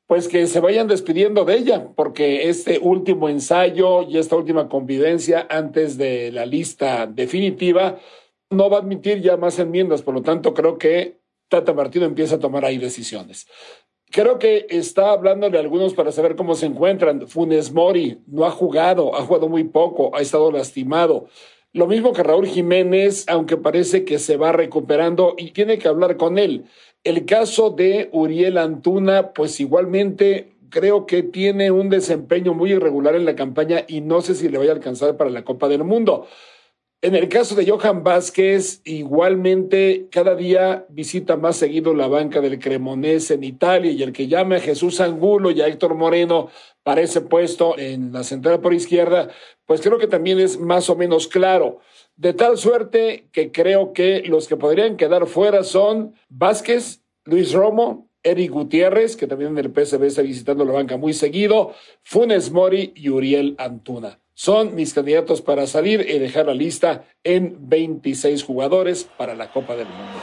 pues 0.07 0.29
que 0.29 0.47
se 0.47 0.61
vayan 0.61 0.87
despidiendo 0.87 1.45
de 1.45 1.57
ella, 1.57 1.89
porque 1.95 2.49
este 2.49 2.79
último 2.79 3.29
ensayo 3.29 4.03
y 4.03 4.17
esta 4.17 4.37
última 4.37 4.69
convivencia 4.69 5.47
antes 5.51 5.99
de 5.99 6.33
la 6.33 6.47
lista 6.47 7.07
definitiva 7.07 7.99
no 8.51 8.71
va 8.71 8.79
a 8.79 8.81
admitir 8.81 9.21
ya 9.21 9.37
más 9.37 9.59
enmiendas. 9.59 10.03
Por 10.03 10.15
lo 10.15 10.23
tanto, 10.23 10.55
creo 10.55 10.79
que 10.79 11.19
Tata 11.49 11.73
Martino 11.75 12.07
empieza 12.07 12.37
a 12.37 12.41
tomar 12.41 12.65
ahí 12.65 12.79
decisiones. 12.79 13.47
Creo 14.11 14.39
que 14.39 14.67
está 14.71 15.11
hablándole 15.13 15.59
a 15.59 15.61
algunos 15.61 15.93
para 15.93 16.13
saber 16.13 16.35
cómo 16.35 16.55
se 16.55 16.67
encuentran. 16.67 17.29
Funes 17.29 17.73
Mori 17.73 18.19
no 18.27 18.47
ha 18.47 18.51
jugado, 18.51 19.15
ha 19.15 19.23
jugado 19.23 19.49
muy 19.49 19.65
poco, 19.65 20.17
ha 20.17 20.21
estado 20.21 20.51
lastimado. 20.51 21.29
Lo 21.75 21.87
mismo 21.87 22.15
que 22.15 22.23
Raúl 22.23 22.47
Jiménez, 22.47 23.27
aunque 23.29 23.59
parece 23.59 24.05
que 24.05 24.19
se 24.19 24.39
va 24.39 24.53
recuperando 24.53 25.35
y 25.37 25.51
tiene 25.51 25.79
que 25.79 25.89
hablar 25.89 26.17
con 26.17 26.39
él. 26.39 26.65
El 27.05 27.27
caso 27.27 27.71
de 27.71 28.09
Uriel 28.13 28.57
Antuna, 28.57 29.33
pues 29.35 29.61
igualmente 29.61 30.55
creo 30.71 31.05
que 31.07 31.23
tiene 31.23 31.71
un 31.71 31.91
desempeño 31.91 32.55
muy 32.55 32.73
irregular 32.73 33.15
en 33.15 33.27
la 33.27 33.37
campaña 33.37 33.85
y 33.87 34.01
no 34.01 34.23
sé 34.23 34.35
si 34.35 34.49
le 34.49 34.59
vaya 34.59 34.73
a 34.73 34.75
alcanzar 34.75 35.17
para 35.17 35.31
la 35.31 35.45
Copa 35.45 35.69
del 35.69 35.85
Mundo. 35.85 36.27
En 37.01 37.15
el 37.15 37.29
caso 37.29 37.55
de 37.55 37.65
Johan 37.65 38.03
Vázquez, 38.03 38.81
igualmente 38.85 40.09
cada 40.11 40.35
día 40.35 40.85
visita 40.89 41.37
más 41.37 41.57
seguido 41.57 41.95
la 41.95 42.09
banca 42.09 42.41
del 42.41 42.59
Cremonese 42.59 43.35
en 43.35 43.45
Italia 43.45 43.93
y 43.93 44.03
el 44.03 44.13
que 44.13 44.27
llame 44.27 44.57
a 44.57 44.61
Jesús 44.61 45.01
Angulo 45.01 45.53
y 45.53 45.61
a 45.61 45.69
Héctor 45.69 45.95
Moreno 45.95 46.49
para 46.83 47.01
ese 47.01 47.21
puesto 47.21 47.79
en 47.79 48.13
la 48.13 48.25
central 48.25 48.61
por 48.61 48.75
izquierda, 48.75 49.31
pues 49.65 49.81
creo 49.81 49.99
que 49.99 50.09
también 50.09 50.41
es 50.41 50.59
más 50.59 50.91
o 50.91 50.97
menos 50.97 51.29
claro. 51.29 51.79
De 52.17 52.33
tal 52.33 52.59
suerte 52.59 53.29
que 53.31 53.53
creo 53.53 53.93
que 53.93 54.25
los 54.27 54.49
que 54.49 54.57
podrían 54.57 54.97
quedar 54.97 55.29
fuera 55.29 55.63
son 55.63 56.17
Vázquez, 56.29 57.05
Luis 57.25 57.53
Romo, 57.53 58.09
Eric 58.25 58.51
Gutiérrez, 58.51 59.15
que 59.17 59.29
también 59.29 59.57
en 59.57 59.65
el 59.65 59.73
PSV 59.73 60.03
está 60.03 60.23
visitando 60.23 60.65
la 60.65 60.73
banca 60.73 60.97
muy 60.97 61.13
seguido, 61.13 61.75
Funes 62.03 62.51
Mori 62.51 62.93
y 62.97 63.09
Uriel 63.09 63.55
Antuna. 63.57 64.19
Son 64.41 64.77
mis 64.77 64.95
candidatos 64.95 65.43
para 65.43 65.67
salir 65.67 66.07
y 66.09 66.17
dejar 66.21 66.47
la 66.47 66.55
lista 66.55 67.03
en 67.25 67.57
26 67.69 68.45
jugadores 68.45 69.03
para 69.03 69.35
la 69.35 69.51
Copa 69.51 69.75
del 69.75 69.89
Mundo. 69.89 70.17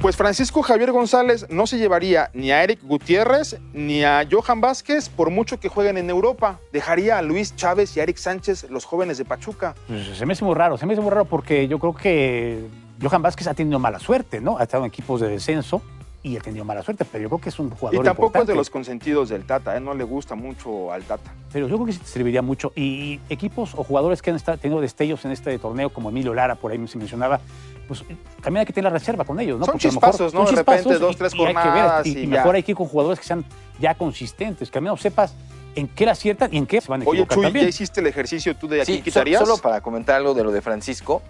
Pues 0.00 0.16
Francisco 0.16 0.62
Javier 0.62 0.92
González 0.92 1.44
no 1.50 1.66
se 1.66 1.76
llevaría 1.76 2.30
ni 2.32 2.52
a 2.52 2.64
Eric 2.64 2.82
Gutiérrez 2.82 3.60
ni 3.74 4.02
a 4.02 4.26
Johan 4.30 4.62
Vázquez 4.62 5.10
por 5.10 5.28
mucho 5.28 5.60
que 5.60 5.68
jueguen 5.68 5.98
en 5.98 6.08
Europa. 6.08 6.58
Dejaría 6.72 7.18
a 7.18 7.22
Luis 7.22 7.54
Chávez 7.54 7.94
y 7.94 8.00
a 8.00 8.04
Eric 8.04 8.16
Sánchez, 8.16 8.70
los 8.70 8.86
jóvenes 8.86 9.18
de 9.18 9.26
Pachuca. 9.26 9.74
Pues 9.88 10.06
se 10.16 10.24
me 10.24 10.32
hace 10.32 10.42
muy 10.42 10.54
raro, 10.54 10.78
se 10.78 10.86
me 10.86 10.94
hace 10.94 11.02
muy 11.02 11.10
raro 11.10 11.26
porque 11.26 11.68
yo 11.68 11.78
creo 11.78 11.94
que 11.94 12.64
Johan 13.02 13.20
Vázquez 13.20 13.46
ha 13.46 13.52
tenido 13.52 13.78
mala 13.78 13.98
suerte, 13.98 14.40
¿no? 14.40 14.56
Ha 14.56 14.62
estado 14.62 14.84
en 14.84 14.88
equipos 14.88 15.20
de 15.20 15.28
descenso 15.28 15.82
y 16.24 16.36
ha 16.36 16.40
tenido 16.40 16.64
mala 16.64 16.82
suerte, 16.82 17.04
pero 17.10 17.22
yo 17.22 17.28
creo 17.28 17.40
que 17.40 17.48
es 17.48 17.58
un 17.58 17.70
jugador 17.70 18.00
Y 18.04 18.06
tampoco 18.06 18.38
es 18.40 18.46
de 18.46 18.54
los 18.54 18.70
consentidos 18.70 19.28
del 19.28 19.44
Tata, 19.44 19.76
¿eh? 19.76 19.80
no 19.80 19.92
le 19.92 20.04
gusta 20.04 20.34
mucho 20.36 20.92
al 20.92 21.02
Tata. 21.02 21.34
Pero 21.52 21.66
yo 21.66 21.74
creo 21.76 21.86
que 21.86 21.92
sí 21.94 21.98
te 21.98 22.06
serviría 22.06 22.42
mucho. 22.42 22.72
Y 22.76 23.18
equipos 23.28 23.74
o 23.74 23.82
jugadores 23.82 24.22
que 24.22 24.30
han 24.30 24.36
estado 24.36 24.56
tenido 24.58 24.80
destellos 24.80 25.24
en 25.24 25.32
este 25.32 25.58
torneo, 25.58 25.90
como 25.92 26.10
Emilio 26.10 26.32
Lara, 26.32 26.54
por 26.54 26.70
ahí 26.70 26.86
se 26.86 26.96
mencionaba, 26.96 27.40
pues 27.88 28.04
también 28.40 28.60
hay 28.60 28.66
que 28.66 28.72
tener 28.72 28.92
la 28.92 28.98
reserva 28.98 29.24
con 29.24 29.40
ellos, 29.40 29.58
¿no? 29.58 29.66
Son 29.66 29.72
Porque 29.72 29.88
chispazos, 29.88 30.32
¿no? 30.32 30.46
son 30.46 30.54
De 30.54 30.60
repente, 30.62 30.78
chispazos 30.82 31.00
dos, 31.00 31.14
y- 31.14 31.18
tres 31.18 31.34
y 31.34 31.44
hay 31.44 31.54
que 31.54 31.70
ver, 31.70 31.90
y, 32.04 32.08
y 32.08 32.12
y 32.12 32.22
ya. 32.22 32.28
mejor 32.28 32.54
hay 32.54 32.62
que 32.62 32.70
ir 32.72 32.76
con 32.76 32.86
jugadores 32.86 33.18
que 33.18 33.26
sean 33.26 33.44
ya 33.80 33.94
consistentes, 33.96 34.70
que 34.70 34.78
al 34.78 34.82
menos 34.84 35.00
sepas 35.00 35.34
en 35.74 35.88
qué 35.88 36.06
la 36.06 36.12
aciertan 36.12 36.54
y 36.54 36.58
en 36.58 36.66
qué 36.66 36.80
se 36.80 36.88
van 36.88 37.00
a 37.02 37.04
Oye, 37.04 37.20
equivocar 37.22 37.36
Chuy, 37.36 37.44
también. 37.46 37.64
¿ya 37.64 37.70
hiciste 37.70 38.00
el 38.00 38.06
ejercicio 38.06 38.54
tú 38.56 38.68
de 38.68 38.82
aquí 38.82 38.92
Sí, 38.92 38.98
so- 38.98 39.04
quitarías? 39.04 39.40
solo 39.40 39.58
para 39.58 39.80
comentar 39.80 40.14
algo 40.16 40.34
de 40.34 40.44
lo 40.44 40.52
de 40.52 40.60
Francisco, 40.62 41.20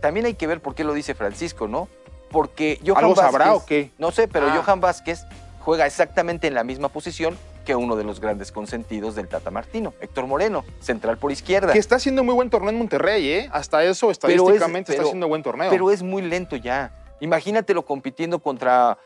también 0.00 0.26
hay 0.26 0.34
que 0.34 0.46
ver 0.46 0.60
por 0.60 0.74
qué 0.74 0.84
lo 0.84 0.92
dice 0.92 1.14
Francisco, 1.14 1.68
¿no? 1.68 1.88
Porque 2.32 2.80
Johan 2.84 3.04
¿Algo 3.04 3.14
sabrá 3.16 3.52
Vázquez- 3.52 3.62
o 3.62 3.66
qué? 3.66 3.90
No 3.98 4.10
sé, 4.10 4.26
pero 4.26 4.46
Ah. 4.48 4.60
Johan 4.64 4.80
Vázquez 4.80 5.24
juega 5.60 5.86
exactamente 5.86 6.48
en 6.48 6.54
la 6.54 6.64
misma 6.64 6.88
posición 6.88 7.38
que 7.64 7.76
uno 7.76 7.94
de 7.94 8.02
los 8.02 8.18
grandes 8.18 8.50
consentidos 8.50 9.14
del 9.14 9.28
Tata 9.28 9.52
Martino, 9.52 9.94
Héctor 10.00 10.26
Moreno, 10.26 10.64
central 10.80 11.16
por 11.18 11.30
izquierda. 11.30 11.72
Que 11.72 11.78
está 11.78 11.94
haciendo 11.96 12.24
muy 12.24 12.34
buen 12.34 12.50
torneo 12.50 12.70
en 12.70 12.78
Monterrey, 12.78 13.28
¿eh? 13.28 13.48
Hasta 13.52 13.84
eso, 13.84 14.10
estadísticamente, 14.10 14.90
está 14.90 15.02
pero- 15.02 15.08
haciendo 15.08 15.28
buen 15.28 15.44
torneo. 15.44 15.70
Pero 15.70 15.92
es 15.92 16.02
muy 16.02 16.22
lento 16.22 16.56
ya. 16.56 16.90
Imagínatelo 17.20 17.84
compitiendo 17.84 18.40
contra 18.40 18.98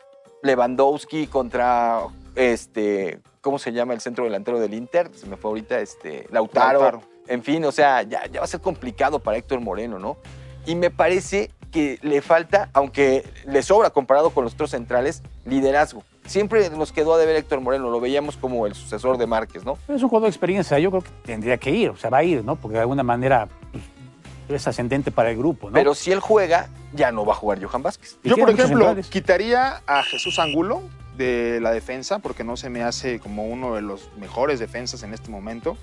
Lewandowski, 0.43 1.27
contra 1.27 2.03
este, 2.35 3.21
¿cómo 3.41 3.59
se 3.59 3.73
llama 3.73 3.93
el 3.95 4.01
centro 4.01 4.25
delantero 4.25 4.59
del 4.59 4.73
Inter? 4.75 5.11
Se 5.15 5.27
me 5.27 5.37
fue 5.37 5.51
ahorita, 5.51 5.81
este, 5.81 6.27
Lautaro. 6.31 6.81
Lautaro. 6.81 7.03
En 7.29 7.43
fin, 7.43 7.65
o 7.65 7.73
sea, 7.73 8.03
ya, 8.03 8.25
ya 8.27 8.41
va 8.41 8.45
a 8.45 8.49
ser 8.49 8.61
complicado 8.61 9.19
para 9.19 9.37
Héctor 9.37 9.61
Moreno, 9.61 9.99
¿no? 9.99 10.17
Y 10.65 10.77
me 10.77 10.91
parece 10.91 11.51
que 11.70 11.98
le 12.02 12.22
falta, 12.22 12.70
aunque 12.72 13.24
le 13.46 13.62
sobra 13.62 13.90
comparado 13.90 14.31
con 14.31 14.44
los 14.44 14.55
otros 14.55 14.70
centrales, 14.70 15.22
liderazgo. 15.44 16.05
Siempre 16.26 16.68
nos 16.70 16.92
quedó 16.92 17.14
a 17.14 17.18
deber 17.18 17.37
Héctor 17.37 17.61
Moreno, 17.61 17.90
lo 17.90 18.00
veíamos 18.00 18.37
como 18.37 18.66
el 18.66 18.74
sucesor 18.74 19.18
de 19.18 19.26
Márquez, 19.26 19.64
¿no? 19.64 19.79
Es 19.88 20.02
un 20.02 20.09
jugador 20.09 20.22
de 20.22 20.31
experiencia, 20.31 20.79
yo 20.79 20.90
creo 20.90 21.02
que 21.02 21.11
tendría 21.24 21.57
que 21.59 21.70
ir, 21.70 21.90
o 21.90 21.96
sea, 21.96 22.11
va 22.11 22.18
a 22.18 22.24
ir, 22.24 22.44
¿no? 22.44 22.57
Porque 22.57 22.74
de 22.74 22.81
alguna 22.81 23.02
manera 23.02 23.48
pues, 23.70 24.61
es 24.61 24.66
ascendente 24.66 25.11
para 25.11 25.31
el 25.31 25.37
grupo, 25.37 25.68
¿no? 25.68 25.74
Pero 25.74 25.94
si 25.94 26.12
él 26.12 26.20
juega, 26.20 26.68
ya 26.92 27.12
no 27.12 27.24
va 27.24 27.33
a 27.33 27.37
jugar 27.37 27.62
Johan 27.62 27.83
Vázquez. 27.83 28.18
Y 28.22 28.31
Yo, 28.31 28.37
por 28.37 28.50
ejemplo, 28.50 28.79
centrales. 28.79 29.09
quitaría 29.09 29.83
a 29.87 30.02
Jesús 30.02 30.38
Angulo 30.38 30.83
de 31.16 31.61
la 31.61 31.70
defensa, 31.72 32.18
porque 32.18 32.44
no 32.44 32.57
se 32.57 32.70
me 32.70 32.83
hace 32.83 33.20
como 33.20 33.46
uno 33.46 33.74
de 33.74 33.83
los 33.83 34.11
mejores 34.18 34.59
defensas 34.59 35.02
en 35.02 35.14
este 35.14 35.31
momento. 35.31 35.76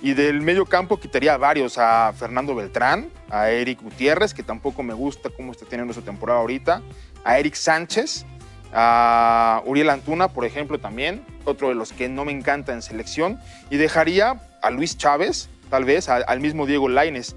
Y 0.00 0.14
del 0.14 0.40
medio 0.40 0.66
campo 0.66 0.98
quitaría 0.98 1.34
a 1.34 1.36
varios, 1.36 1.78
a 1.78 2.12
Fernando 2.16 2.54
Beltrán, 2.54 3.08
a 3.30 3.50
Eric 3.50 3.82
Gutiérrez, 3.82 4.34
que 4.34 4.42
tampoco 4.42 4.82
me 4.82 4.94
gusta 4.94 5.30
cómo 5.30 5.52
está 5.52 5.66
teniendo 5.66 5.94
su 5.94 6.02
temporada 6.02 6.40
ahorita, 6.40 6.82
a 7.24 7.38
Eric 7.38 7.54
Sánchez, 7.54 8.24
a 8.72 9.62
Uriel 9.66 9.90
Antuna, 9.90 10.28
por 10.28 10.44
ejemplo, 10.44 10.80
también, 10.80 11.24
otro 11.44 11.68
de 11.68 11.74
los 11.74 11.92
que 11.92 12.08
no 12.08 12.24
me 12.24 12.32
encanta 12.32 12.72
en 12.72 12.82
selección, 12.82 13.38
y 13.70 13.76
dejaría 13.76 14.40
a 14.62 14.70
Luis 14.70 14.96
Chávez, 14.96 15.48
tal 15.70 15.84
vez, 15.84 16.08
al 16.08 16.40
mismo 16.40 16.66
Diego 16.66 16.88
Laines. 16.88 17.36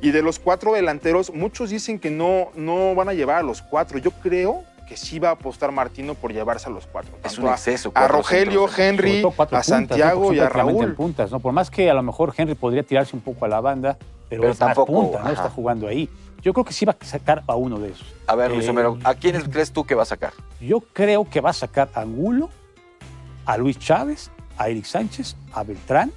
Y 0.00 0.10
de 0.10 0.22
los 0.22 0.38
cuatro 0.38 0.74
delanteros, 0.74 1.32
muchos 1.32 1.70
dicen 1.70 1.98
que 1.98 2.10
no, 2.10 2.50
no 2.54 2.94
van 2.94 3.08
a 3.08 3.14
llevar 3.14 3.38
a 3.38 3.42
los 3.42 3.62
cuatro. 3.62 3.98
Yo 3.98 4.10
creo 4.10 4.62
que 4.88 4.96
sí 4.96 5.18
va 5.18 5.30
a 5.30 5.32
apostar 5.32 5.72
Martino 5.72 6.14
por 6.14 6.32
llevarse 6.32 6.68
a 6.68 6.70
los 6.70 6.86
cuatro. 6.86 7.16
Es 7.24 7.38
un 7.38 7.48
a- 7.48 7.52
exceso. 7.52 7.88
A, 7.90 7.92
cuatro 7.92 8.16
Rogelio, 8.18 8.68
Henry, 8.76 9.20
a 9.20 9.22
puntas, 9.30 9.50
¿no? 9.52 9.62
Santiago 9.62 10.22
Porque 10.24 10.36
y 10.36 10.40
a 10.40 10.48
Raúl. 10.48 10.94
puntas, 10.94 11.30
¿no? 11.30 11.40
Por 11.40 11.52
más 11.52 11.70
que 11.70 11.90
a 11.90 11.94
lo 11.94 12.02
mejor 12.02 12.34
Henry 12.36 12.54
podría 12.54 12.82
tirarse 12.82 13.16
un 13.16 13.22
poco 13.22 13.44
a 13.44 13.48
la 13.48 13.60
banda, 13.60 13.96
pero, 14.28 14.42
Pero 14.42 14.52
es 14.52 14.60
más 14.60 14.68
tampoco, 14.68 14.92
punta, 14.92 15.22
¿no? 15.22 15.30
Está 15.30 15.48
jugando 15.50 15.86
ahí. 15.88 16.08
Yo 16.42 16.52
creo 16.52 16.64
que 16.64 16.74
sí 16.74 16.84
va 16.84 16.94
a 17.00 17.04
sacar 17.04 17.42
a 17.46 17.54
uno 17.56 17.78
de 17.78 17.90
esos. 17.90 18.06
A 18.26 18.34
ver, 18.34 18.50
Luis 18.52 18.66
Eh, 18.66 18.70
Homero, 18.70 18.98
¿a 19.04 19.14
quiénes 19.14 19.44
crees 19.48 19.72
tú 19.72 19.84
que 19.84 19.94
va 19.94 20.02
a 20.02 20.06
sacar? 20.06 20.32
Yo 20.60 20.80
creo 20.80 21.28
que 21.28 21.40
va 21.40 21.50
a 21.50 21.54
sacar 21.54 21.88
a 21.94 22.00
Angulo, 22.02 22.50
a 23.46 23.56
Luis 23.56 23.78
Chávez, 23.78 24.30
a 24.58 24.68
Eric 24.68 24.84
Sánchez, 24.84 25.36
a 25.54 25.62
Beltrán, 25.62 26.12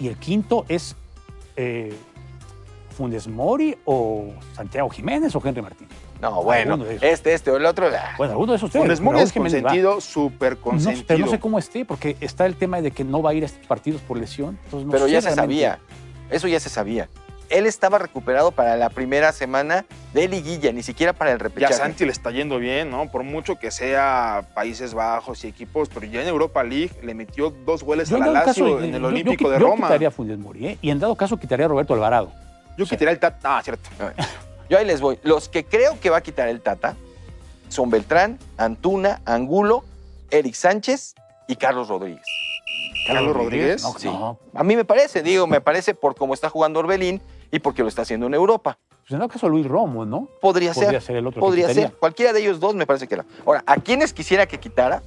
y 0.00 0.06
el 0.08 0.16
quinto 0.16 0.64
es 0.68 0.94
eh, 1.56 1.94
Funes 2.96 3.26
Mori 3.26 3.76
o 3.84 4.32
Santiago 4.54 4.88
Jiménez 4.90 5.34
o 5.34 5.42
Henry 5.44 5.62
Martín. 5.62 5.88
No, 6.30 6.42
bueno, 6.42 6.78
este, 7.02 7.34
este 7.34 7.50
o 7.50 7.56
el 7.58 7.66
otro. 7.66 7.88
ah. 7.94 8.14
Bueno, 8.16 8.32
alguno 8.32 8.52
de 8.52 8.56
esos 8.56 8.70
tres. 8.70 8.82
Funes 8.98 8.98
es 8.98 9.30
va. 9.30 9.40
consentido, 9.42 10.00
súper 10.00 10.54
No, 10.54 10.60
consentido. 10.60 11.04
pero 11.06 11.18
no 11.26 11.30
sé 11.30 11.38
cómo 11.38 11.58
esté, 11.58 11.84
porque 11.84 12.16
está 12.20 12.46
el 12.46 12.56
tema 12.56 12.80
de 12.80 12.90
que 12.92 13.04
no 13.04 13.20
va 13.22 13.30
a 13.30 13.34
ir 13.34 13.42
a 13.42 13.46
estos 13.46 13.66
partidos 13.66 14.00
por 14.00 14.18
lesión. 14.18 14.58
entonces 14.64 14.86
no 14.86 14.92
pero 14.92 15.04
sé 15.06 15.12
ya 15.12 15.20
se 15.20 15.32
sabía. 15.34 15.78
Eso 16.30 16.48
ya 16.48 16.58
se 16.60 16.70
sabía. 16.70 17.08
él 17.50 17.66
estaba 17.66 17.98
recuperado 17.98 18.52
para 18.52 18.74
la 18.76 18.88
primera 18.88 19.30
semana 19.30 19.84
de 20.14 20.26
liguilla, 20.28 20.72
ni 20.72 20.82
siquiera 20.82 21.12
para 21.12 21.30
el 21.32 21.38
Ya 21.38 21.42
repechaje. 21.44 21.74
Santi 21.74 22.06
le 22.06 22.10
está 22.12 22.30
yendo 22.30 22.58
bien, 22.58 22.90
¿no? 22.90 23.10
Por 23.10 23.22
mucho 23.22 23.56
que 23.56 23.70
sea 23.70 24.46
Países 24.54 24.94
Bajos 24.94 25.44
y 25.44 25.48
equipos, 25.48 25.90
pero 25.92 26.06
ya 26.06 26.22
en 26.22 26.28
Europa 26.28 26.64
League 26.64 26.92
le 27.02 27.12
metió 27.14 27.50
dos 27.50 27.84
goles 27.84 28.08
Yo 28.08 28.16
a 28.16 28.18
en 28.20 28.24
la 28.24 28.32
dado 28.32 28.46
Lazio 28.46 28.64
caso, 28.64 28.78
en 28.82 28.90
yo- 28.90 28.96
el 28.96 29.02
yo- 29.02 29.08
Olímpico 29.08 29.44
yo, 29.44 29.50
de 29.50 29.58
yo 29.60 29.66
Roma. 29.66 29.86
quitaría 29.88 30.08
a 30.08 30.10
Funes 30.10 30.38
Mori, 30.38 30.66
¿eh? 30.68 30.78
Y 30.80 30.88
en 30.90 30.98
dado 30.98 31.14
caso 31.16 31.36
quitaría 31.36 31.66
a 31.66 31.68
Roberto 31.68 31.92
Alvarado. 31.92 32.32
Yo 32.78 32.86
quitaría 32.86 33.12
el 33.12 33.18
Tata. 33.20 33.58
Ah, 33.58 33.62
cierto. 33.62 33.88
Yo 34.68 34.78
ahí 34.78 34.84
les 34.86 35.00
voy. 35.00 35.18
Los 35.22 35.48
que 35.48 35.64
creo 35.64 35.98
que 36.00 36.10
va 36.10 36.18
a 36.18 36.22
quitar 36.22 36.48
el 36.48 36.60
Tata 36.60 36.96
son 37.68 37.90
Beltrán, 37.90 38.38
Antuna, 38.56 39.20
Angulo, 39.24 39.84
Eric 40.30 40.54
Sánchez 40.54 41.14
y 41.48 41.56
Carlos 41.56 41.88
Rodríguez. 41.88 42.24
Carlos 43.06 43.36
Rodríguez. 43.36 43.82
No, 43.82 43.92
Sí. 43.98 44.06
no. 44.06 44.38
A 44.54 44.64
mí 44.64 44.76
me 44.76 44.84
parece, 44.84 45.22
digo, 45.22 45.46
me 45.46 45.60
parece 45.60 45.94
por 45.94 46.14
cómo 46.14 46.32
está 46.34 46.48
jugando 46.48 46.80
Orbelín 46.80 47.20
y 47.50 47.58
porque 47.58 47.82
lo 47.82 47.88
está 47.88 48.02
haciendo 48.02 48.26
en 48.26 48.34
Europa. 48.34 48.78
Pues 49.02 49.12
en 49.12 49.18
dado 49.18 49.28
caso 49.28 49.48
Luis 49.50 49.66
Romo, 49.66 50.06
¿no? 50.06 50.28
Podría, 50.40 50.72
Podría 50.72 50.92
ser. 50.92 51.02
ser 51.02 51.16
el 51.16 51.26
otro 51.26 51.40
Podría 51.40 51.72
ser. 51.74 51.92
Cualquiera 51.92 52.32
de 52.32 52.40
ellos 52.40 52.58
dos 52.58 52.74
me 52.74 52.86
parece 52.86 53.06
que 53.06 53.14
era. 53.16 53.26
Ahora, 53.44 53.62
a 53.66 53.76
quienes 53.76 54.14
quisiera 54.14 54.46
que 54.46 54.58
quitara, 54.58 55.02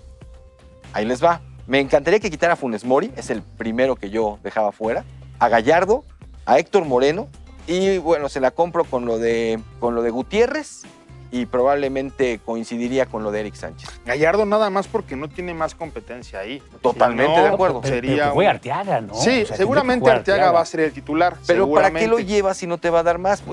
ahí 0.93 1.05
les 1.05 1.23
va. 1.23 1.41
Me 1.65 1.79
encantaría 1.79 2.19
que 2.19 2.29
quitara 2.29 2.53
a 2.53 2.55
Funes 2.55 2.85
Mori, 2.85 3.11
es 3.17 3.29
el 3.31 3.41
primero 3.41 3.95
que 3.95 4.11
yo 4.11 4.37
dejaba 4.43 4.71
fuera. 4.71 5.03
A 5.39 5.49
Gallardo, 5.49 6.03
a 6.45 6.59
Héctor 6.59 6.85
Moreno 6.85 7.27
y 7.67 7.97
bueno, 7.97 8.29
se 8.29 8.39
la 8.39 8.51
compro 8.51 8.83
con 8.85 9.05
lo 9.05 9.17
de, 9.19 9.59
con 9.79 9.93
lo 9.95 10.01
de 10.01 10.09
Gutiérrez 10.09 10.83
y 11.29 11.45
probablemente 11.45 12.39
coincidiría 12.45 13.05
con 13.05 13.21
lo 13.23 13.31
de 13.31 13.41
Eric 13.41 13.55
Sánchez. 13.55 13.89
Gallardo 14.05 14.45
nada 14.45 14.69
más 14.69 14.87
porque 14.87 15.17
no 15.17 15.27
tiene 15.27 15.53
más 15.53 15.75
competencia 15.75 16.39
ahí. 16.39 16.61
Totalmente 16.81 17.29
Si 17.33 17.37
no, 17.37 17.43
de 17.43 17.49
acuerdo. 17.53 17.81
Pero- 17.81 17.93
Sería 17.95 18.15
pero 18.23 18.33
fue 18.33 18.47
Arteaga, 18.47 19.01
¿no? 19.01 19.13
O 19.13 19.21
Sí, 19.21 19.45
sea, 19.45 19.57
seguramente 19.57 20.09
Arteaga 20.09 20.51
va 20.51 20.61
a 20.61 20.65
ser 20.65 20.79
el 20.81 20.93
titular. 20.93 21.35
Pero 21.45 21.69
¿para 21.69 21.91
qué 21.91 22.07
lo 22.07 22.19
llevas 22.19 22.55
si 22.57 22.65
no 22.67 22.77
te 22.77 22.89
va 22.89 22.99
a 22.99 23.03
dar 23.03 23.17
más? 23.17 23.43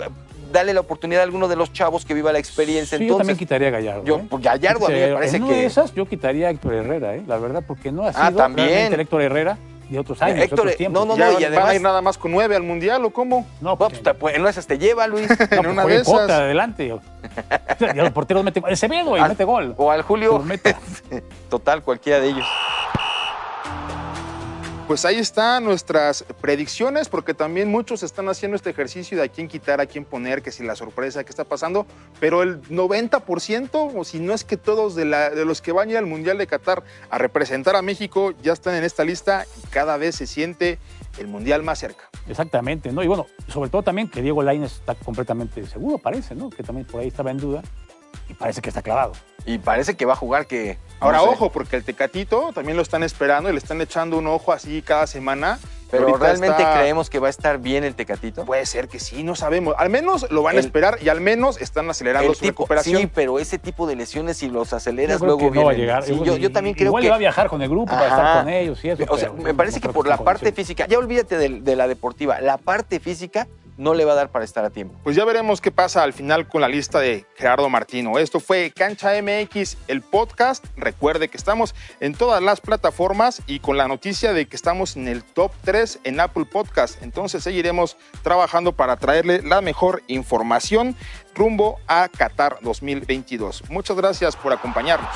Dale 0.53 0.72
la 0.72 0.79
oportunidad 0.81 1.22
a 1.22 1.24
alguno 1.24 1.48
de 1.48 1.57
los 1.57 1.72
chavos 1.72 2.05
que 2.05 2.14
viva 2.14 2.31
la 2.31 2.38
experiencia. 2.38 2.96
Sí, 2.96 3.07
yo 3.09 3.16
también 3.16 3.31
Entonces, 3.33 3.38
quitaría 3.38 3.68
a 3.68 3.70
Gallardo. 3.72 4.05
yo, 4.05 4.18
¿eh? 4.18 4.27
pues, 4.31 4.40
Gallardo 4.40 4.87
a 4.87 4.90
mí 4.90 4.94
me 5.00 5.12
parece 5.14 5.37
en 5.38 5.42
una 5.42 5.53
de 5.55 5.59
que... 5.62 5.66
esas 5.66 5.92
yo 5.94 6.07
quitaría 6.07 6.46
a 6.46 6.50
Héctor 6.50 6.74
Herrera, 6.74 7.16
¿eh? 7.16 7.24
la 7.27 7.38
verdad, 7.38 7.64
porque 7.66 7.90
no 7.90 8.05
ha 8.05 8.12
sido 8.12 8.22
Ah, 8.24 8.31
también. 8.31 8.94
Héctor 9.00 9.20
Herrera 9.22 9.59
de 9.94 10.00
otros 10.00 10.20
años, 10.22 10.40
Héctor, 10.40 10.61
otros 10.61 10.76
tiempos. 10.76 11.07
no, 11.07 11.14
no, 11.14 11.18
Ya 11.18 11.30
y 11.30 11.35
van 11.35 11.44
además- 11.44 11.68
a 11.70 11.74
ir 11.74 11.80
nada 11.83 12.02
más 12.02 12.18
con 12.18 12.33
nueve 12.33 12.54
al 12.57 12.62
Mundial, 12.62 13.04
¿o 13.04 13.11
cómo? 13.11 13.46
No, 13.61 13.70
No, 13.70 13.78
porque, 13.78 13.94
pues, 13.94 14.02
te- 14.02 14.14
pues, 14.14 14.35
en 14.35 14.40
una 14.42 14.48
de 14.48 14.52
esas 14.52 14.66
te 14.66 14.78
lleva, 14.78 15.07
Luis. 15.07 15.28
no, 15.28 15.35
en 15.35 15.48
pues 15.48 15.66
una 15.66 15.85
de 15.87 15.94
esas. 15.96 16.07
Cota, 16.07 16.37
adelante. 16.38 16.85
Y 17.80 17.96
los 17.96 18.11
porteros 18.12 18.44
y 19.16 19.20
Ah, 19.20 19.28
mete 19.28 19.44
gol. 19.44 19.74
O 19.78 19.90
al 19.90 20.02
Julio. 20.02 20.33
Los 20.35 20.44
mete. 20.44 20.76
Total, 21.50 21.83
cualquiera 21.83 22.20
de 22.20 22.28
ellos. 22.28 22.46
Pues 24.87 25.07
ahí 25.07 25.16
están 25.16 25.64
nuestras 25.64 26.25
predicciones, 26.42 27.09
porque 27.09 27.33
también 27.33 27.70
muchos 27.70 28.03
están 28.03 28.29
haciendo 28.29 28.55
este 28.55 28.68
ejercicio 28.68 29.16
de 29.16 29.25
a 29.25 29.29
quién 29.29 29.49
quitar, 29.49 29.81
a 29.81 29.87
quién 29.87 30.05
poner, 30.05 30.42
que 30.42 30.53
si 30.53 30.62
la 30.62 30.77
sorpresa, 30.77 31.25
qué 31.25 31.31
está 31.31 31.44
pasando, 31.44 31.87
pero 32.20 32.42
el 32.42 32.61
90%, 32.64 33.92
o 33.97 34.05
si 34.05 34.18
no 34.20 34.35
es 34.35 34.44
que 34.44 34.59
todos 34.59 34.94
de, 34.94 35.07
los 35.07 35.62
que 35.62 35.73
van 35.73 35.88
a 35.88 35.92
ir 35.92 35.97
al 35.97 36.05
Mundial 36.05 36.37
de 36.37 36.47
Qatar 36.47 36.83
a 37.09 37.16
representar 37.16 37.77
a 37.77 37.83
México 37.83 38.35
ya 38.42 38.53
están 38.53 38.75
en 38.75 38.85
esta 38.85 39.05
lista 39.05 39.47
y 39.57 39.66
cada 39.68 39.97
vez 39.97 40.16
se 40.16 40.27
siente 40.27 40.79
el 41.18 41.29
Mundial 41.29 41.62
más 41.62 41.79
cerca. 41.79 42.11
Exactamente, 42.29 42.92
¿no? 42.92 43.03
Y 43.03 43.07
bueno, 43.07 43.25
sobre 43.49 43.70
todo 43.70 43.83
también 43.83 44.11
que 44.11 44.20
Diego 44.20 44.42
Lainez 44.42 44.75
está 44.75 44.94
completamente 44.94 45.66
seguro, 45.66 45.97
parece, 45.97 46.35
¿no? 46.35 46.51
Que 46.51 46.62
también 46.62 46.87
por 46.87 47.01
ahí 47.01 47.09
estaba 47.09 47.31
en 47.31 47.38
duda 47.38 47.62
y 48.29 48.35
parece 48.35 48.61
que 48.61 48.68
está 48.68 48.83
clavado. 48.83 49.14
Y 49.46 49.59
parece 49.59 49.94
que 49.96 50.04
va 50.07 50.14
a 50.14 50.16
jugar 50.16 50.46
que. 50.46 50.78
Ahora, 51.00 51.18
no 51.18 51.24
sé, 51.24 51.30
ojo, 51.30 51.50
porque 51.50 51.76
el 51.76 51.85
Tecatito 51.85 52.52
también 52.54 52.76
lo 52.76 52.83
están 52.83 53.02
esperando 53.02 53.50
y 53.50 53.52
le 53.52 53.59
están 53.59 53.80
echando 53.80 54.16
un 54.16 54.26
ojo 54.26 54.52
así 54.52 54.80
cada 54.83 55.07
semana. 55.07 55.59
Pero 55.90 56.09
Ahorita 56.09 56.24
realmente 56.26 56.57
está- 56.62 56.78
creemos 56.80 57.09
que 57.11 57.18
va 57.20 57.28
a 57.28 57.30
estar 57.30 57.59
bien 57.59 57.85
el 57.85 57.94
Tecatito. 57.94 58.44
Puede 58.44 58.66
ser 58.66 58.88
que 58.88 58.98
sí, 58.98 59.22
no 59.22 59.37
sabemos. 59.37 59.74
Al 59.78 59.90
menos 59.90 60.28
lo 60.30 60.42
van 60.42 60.57
a 60.57 60.61
esperar 60.61 60.98
y 61.00 61.09
al 61.09 61.20
menos 61.20 61.61
están 61.61 61.88
acelerando 61.88 62.30
El 62.30 62.35
su 62.35 62.40
tipo, 62.40 62.62
recuperación. 62.62 63.00
sí, 63.02 63.07
pero 63.14 63.38
ese 63.38 63.59
tipo 63.59 63.87
de 63.87 63.94
lesiones, 63.94 64.38
si 64.38 64.48
los 64.48 64.72
aceleras, 64.72 65.20
Yo 65.20 65.26
creo 65.26 65.37
luego 65.37 65.52
que 65.52 65.59
no 65.61 65.66
va 65.66 65.72
a 65.72 65.74
llegar. 65.74 66.02
Sí, 66.04 66.12
Igual- 66.14 66.26
yo, 66.30 66.37
yo 66.38 66.50
también 66.52 66.74
creo 66.74 66.88
igual 66.88 67.02
que. 67.04 67.11
va 67.11 67.14
a 67.16 67.18
viajar 67.18 67.48
con 67.48 67.62
el 67.62 67.68
grupo 67.68 67.92
para 67.92 68.09
estar 68.09 68.42
con 68.44 68.52
ellos 68.52 68.85
y 68.85 68.88
eso. 68.88 69.04
o 69.09 69.18
sea, 69.18 69.30
pero 69.30 69.42
me 69.42 69.50
no 69.52 69.57
parece 69.57 69.80
que 69.80 69.88
por 69.90 70.09
la 70.09 70.16
parte 70.16 70.50
física, 70.52 70.87
ya 70.88 70.98
olvídate 70.98 71.37
de, 71.38 71.48
de 71.61 71.76
la 71.76 71.87
deportiva, 71.87 72.40
la 72.40 72.57
parte 72.57 72.98
física 72.98 73.46
no 73.76 73.94
le 73.94 74.04
va 74.04 74.12
a 74.12 74.16
dar 74.16 74.30
para 74.30 74.44
estar 74.44 74.64
a 74.64 74.70
tiempo. 74.70 74.98
Pues 75.02 75.16
ya 75.16 75.24
veremos 75.24 75.60
qué 75.60 75.70
pasa 75.70 76.02
al 76.02 76.12
final 76.12 76.48
con 76.48 76.60
la 76.60 76.68
lista 76.68 77.00
de 77.00 77.26
Gerardo 77.37 77.68
Martino. 77.68 78.18
Esto 78.18 78.40
fue 78.40 78.72
Cancha 78.74 79.10
MX, 79.20 79.76
el 79.88 80.02
podcast. 80.02 80.64
Recuerde 80.76 81.28
que 81.28 81.37
estamos 81.37 81.74
en 82.00 82.14
todas 82.14 82.42
las 82.42 82.60
plataformas 82.60 83.42
y 83.46 83.60
con 83.60 83.76
la 83.76 83.88
noticia 83.88 84.32
de 84.32 84.46
que 84.46 84.56
estamos 84.56 84.96
en 84.96 85.08
el 85.08 85.24
top 85.24 85.52
3 85.64 86.00
en 86.04 86.20
Apple 86.20 86.44
Podcast. 86.44 87.02
Entonces 87.02 87.42
seguiremos 87.42 87.96
trabajando 88.22 88.72
para 88.72 88.96
traerle 88.96 89.42
la 89.42 89.60
mejor 89.60 90.02
información 90.06 90.96
rumbo 91.34 91.80
a 91.87 92.08
Qatar 92.08 92.58
2022. 92.62 93.70
Muchas 93.70 93.96
gracias 93.96 94.37
por 94.37 94.52
acompañarnos. 94.52 95.10